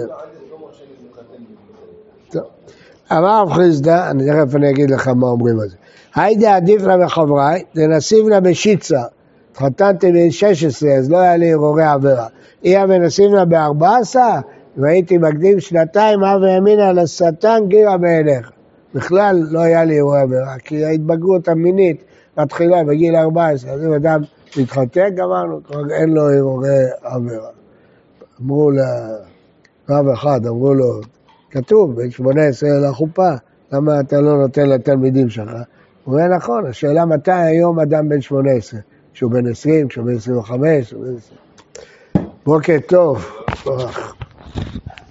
אמר 3.11 3.41
רב 3.41 3.53
חיסדא, 3.53 4.11
תכף 4.13 4.55
אני 4.55 4.69
אגיד 4.69 4.91
לך 4.91 5.07
מה 5.07 5.27
אומרים 5.27 5.59
על 5.59 5.69
זה. 5.69 5.75
האי 6.15 6.55
דעדיפנא 6.55 6.81
מחבריי, 6.81 7.63
דנסיבנא 7.75 8.39
בשיתסר. 8.39 9.03
התחתנתי 9.53 10.11
בן 10.11 10.31
16, 10.31 10.91
אז 10.91 11.11
לא 11.11 11.17
היה 11.17 11.37
לי 11.37 11.53
הרהורי 11.53 11.83
עבירה. 11.83 12.27
אי 12.63 12.77
המנסים 12.77 13.33
לה 13.33 13.45
ב-14, 13.45 14.15
והייתי 14.77 15.17
מקדים 15.17 15.59
שנתיים, 15.59 16.23
אב 16.23 16.41
וימינה 16.41 16.93
לשטן 16.93 17.59
גירה 17.67 17.97
בעיניך. 17.97 18.51
בכלל 18.95 19.43
לא 19.51 19.59
היה 19.59 19.83
לי 19.83 19.99
הרהורי 19.99 20.21
עבירה, 20.21 20.55
כי 20.63 20.85
ההתבגרות 20.85 21.47
המינית 21.47 22.03
מתחילה 22.37 22.83
בגיל 22.83 23.15
14, 23.15 23.71
אז 23.71 23.85
אם 23.85 23.93
אדם 23.93 24.21
מתחתן, 24.57 25.09
גמרנו, 25.15 25.59
אין 25.91 26.09
לו 26.09 26.21
הרהורי 26.21 26.83
עבירה. 27.03 27.49
אמרו 28.41 28.71
לרב 28.71 30.07
אחד, 30.13 30.45
אמרו 30.45 30.73
לו, 30.73 31.01
כתוב, 31.51 31.95
בן 31.95 32.11
18 32.11 32.69
לחופה, 32.89 33.31
למה 33.71 33.99
אתה 33.99 34.21
לא 34.21 34.37
נותן 34.37 34.69
לתלמידים 34.69 35.29
שלך? 35.29 35.51
הוא 36.03 36.15
אומר, 36.15 36.27
נכון, 36.27 36.65
השאלה 36.65 37.05
מתי 37.05 37.31
היום 37.31 37.79
אדם 37.79 38.09
בן 38.09 38.21
18? 38.21 38.79
כשהוא 39.13 39.31
בן 39.31 39.47
20, 39.47 39.87
כשהוא 39.87 40.05
בן 40.05 40.15
25, 40.15 40.85
כשהוא 40.85 41.05
בן 41.05 41.15
20. 41.17 41.39
בוקר 42.45 42.77
טוב. 42.87 43.37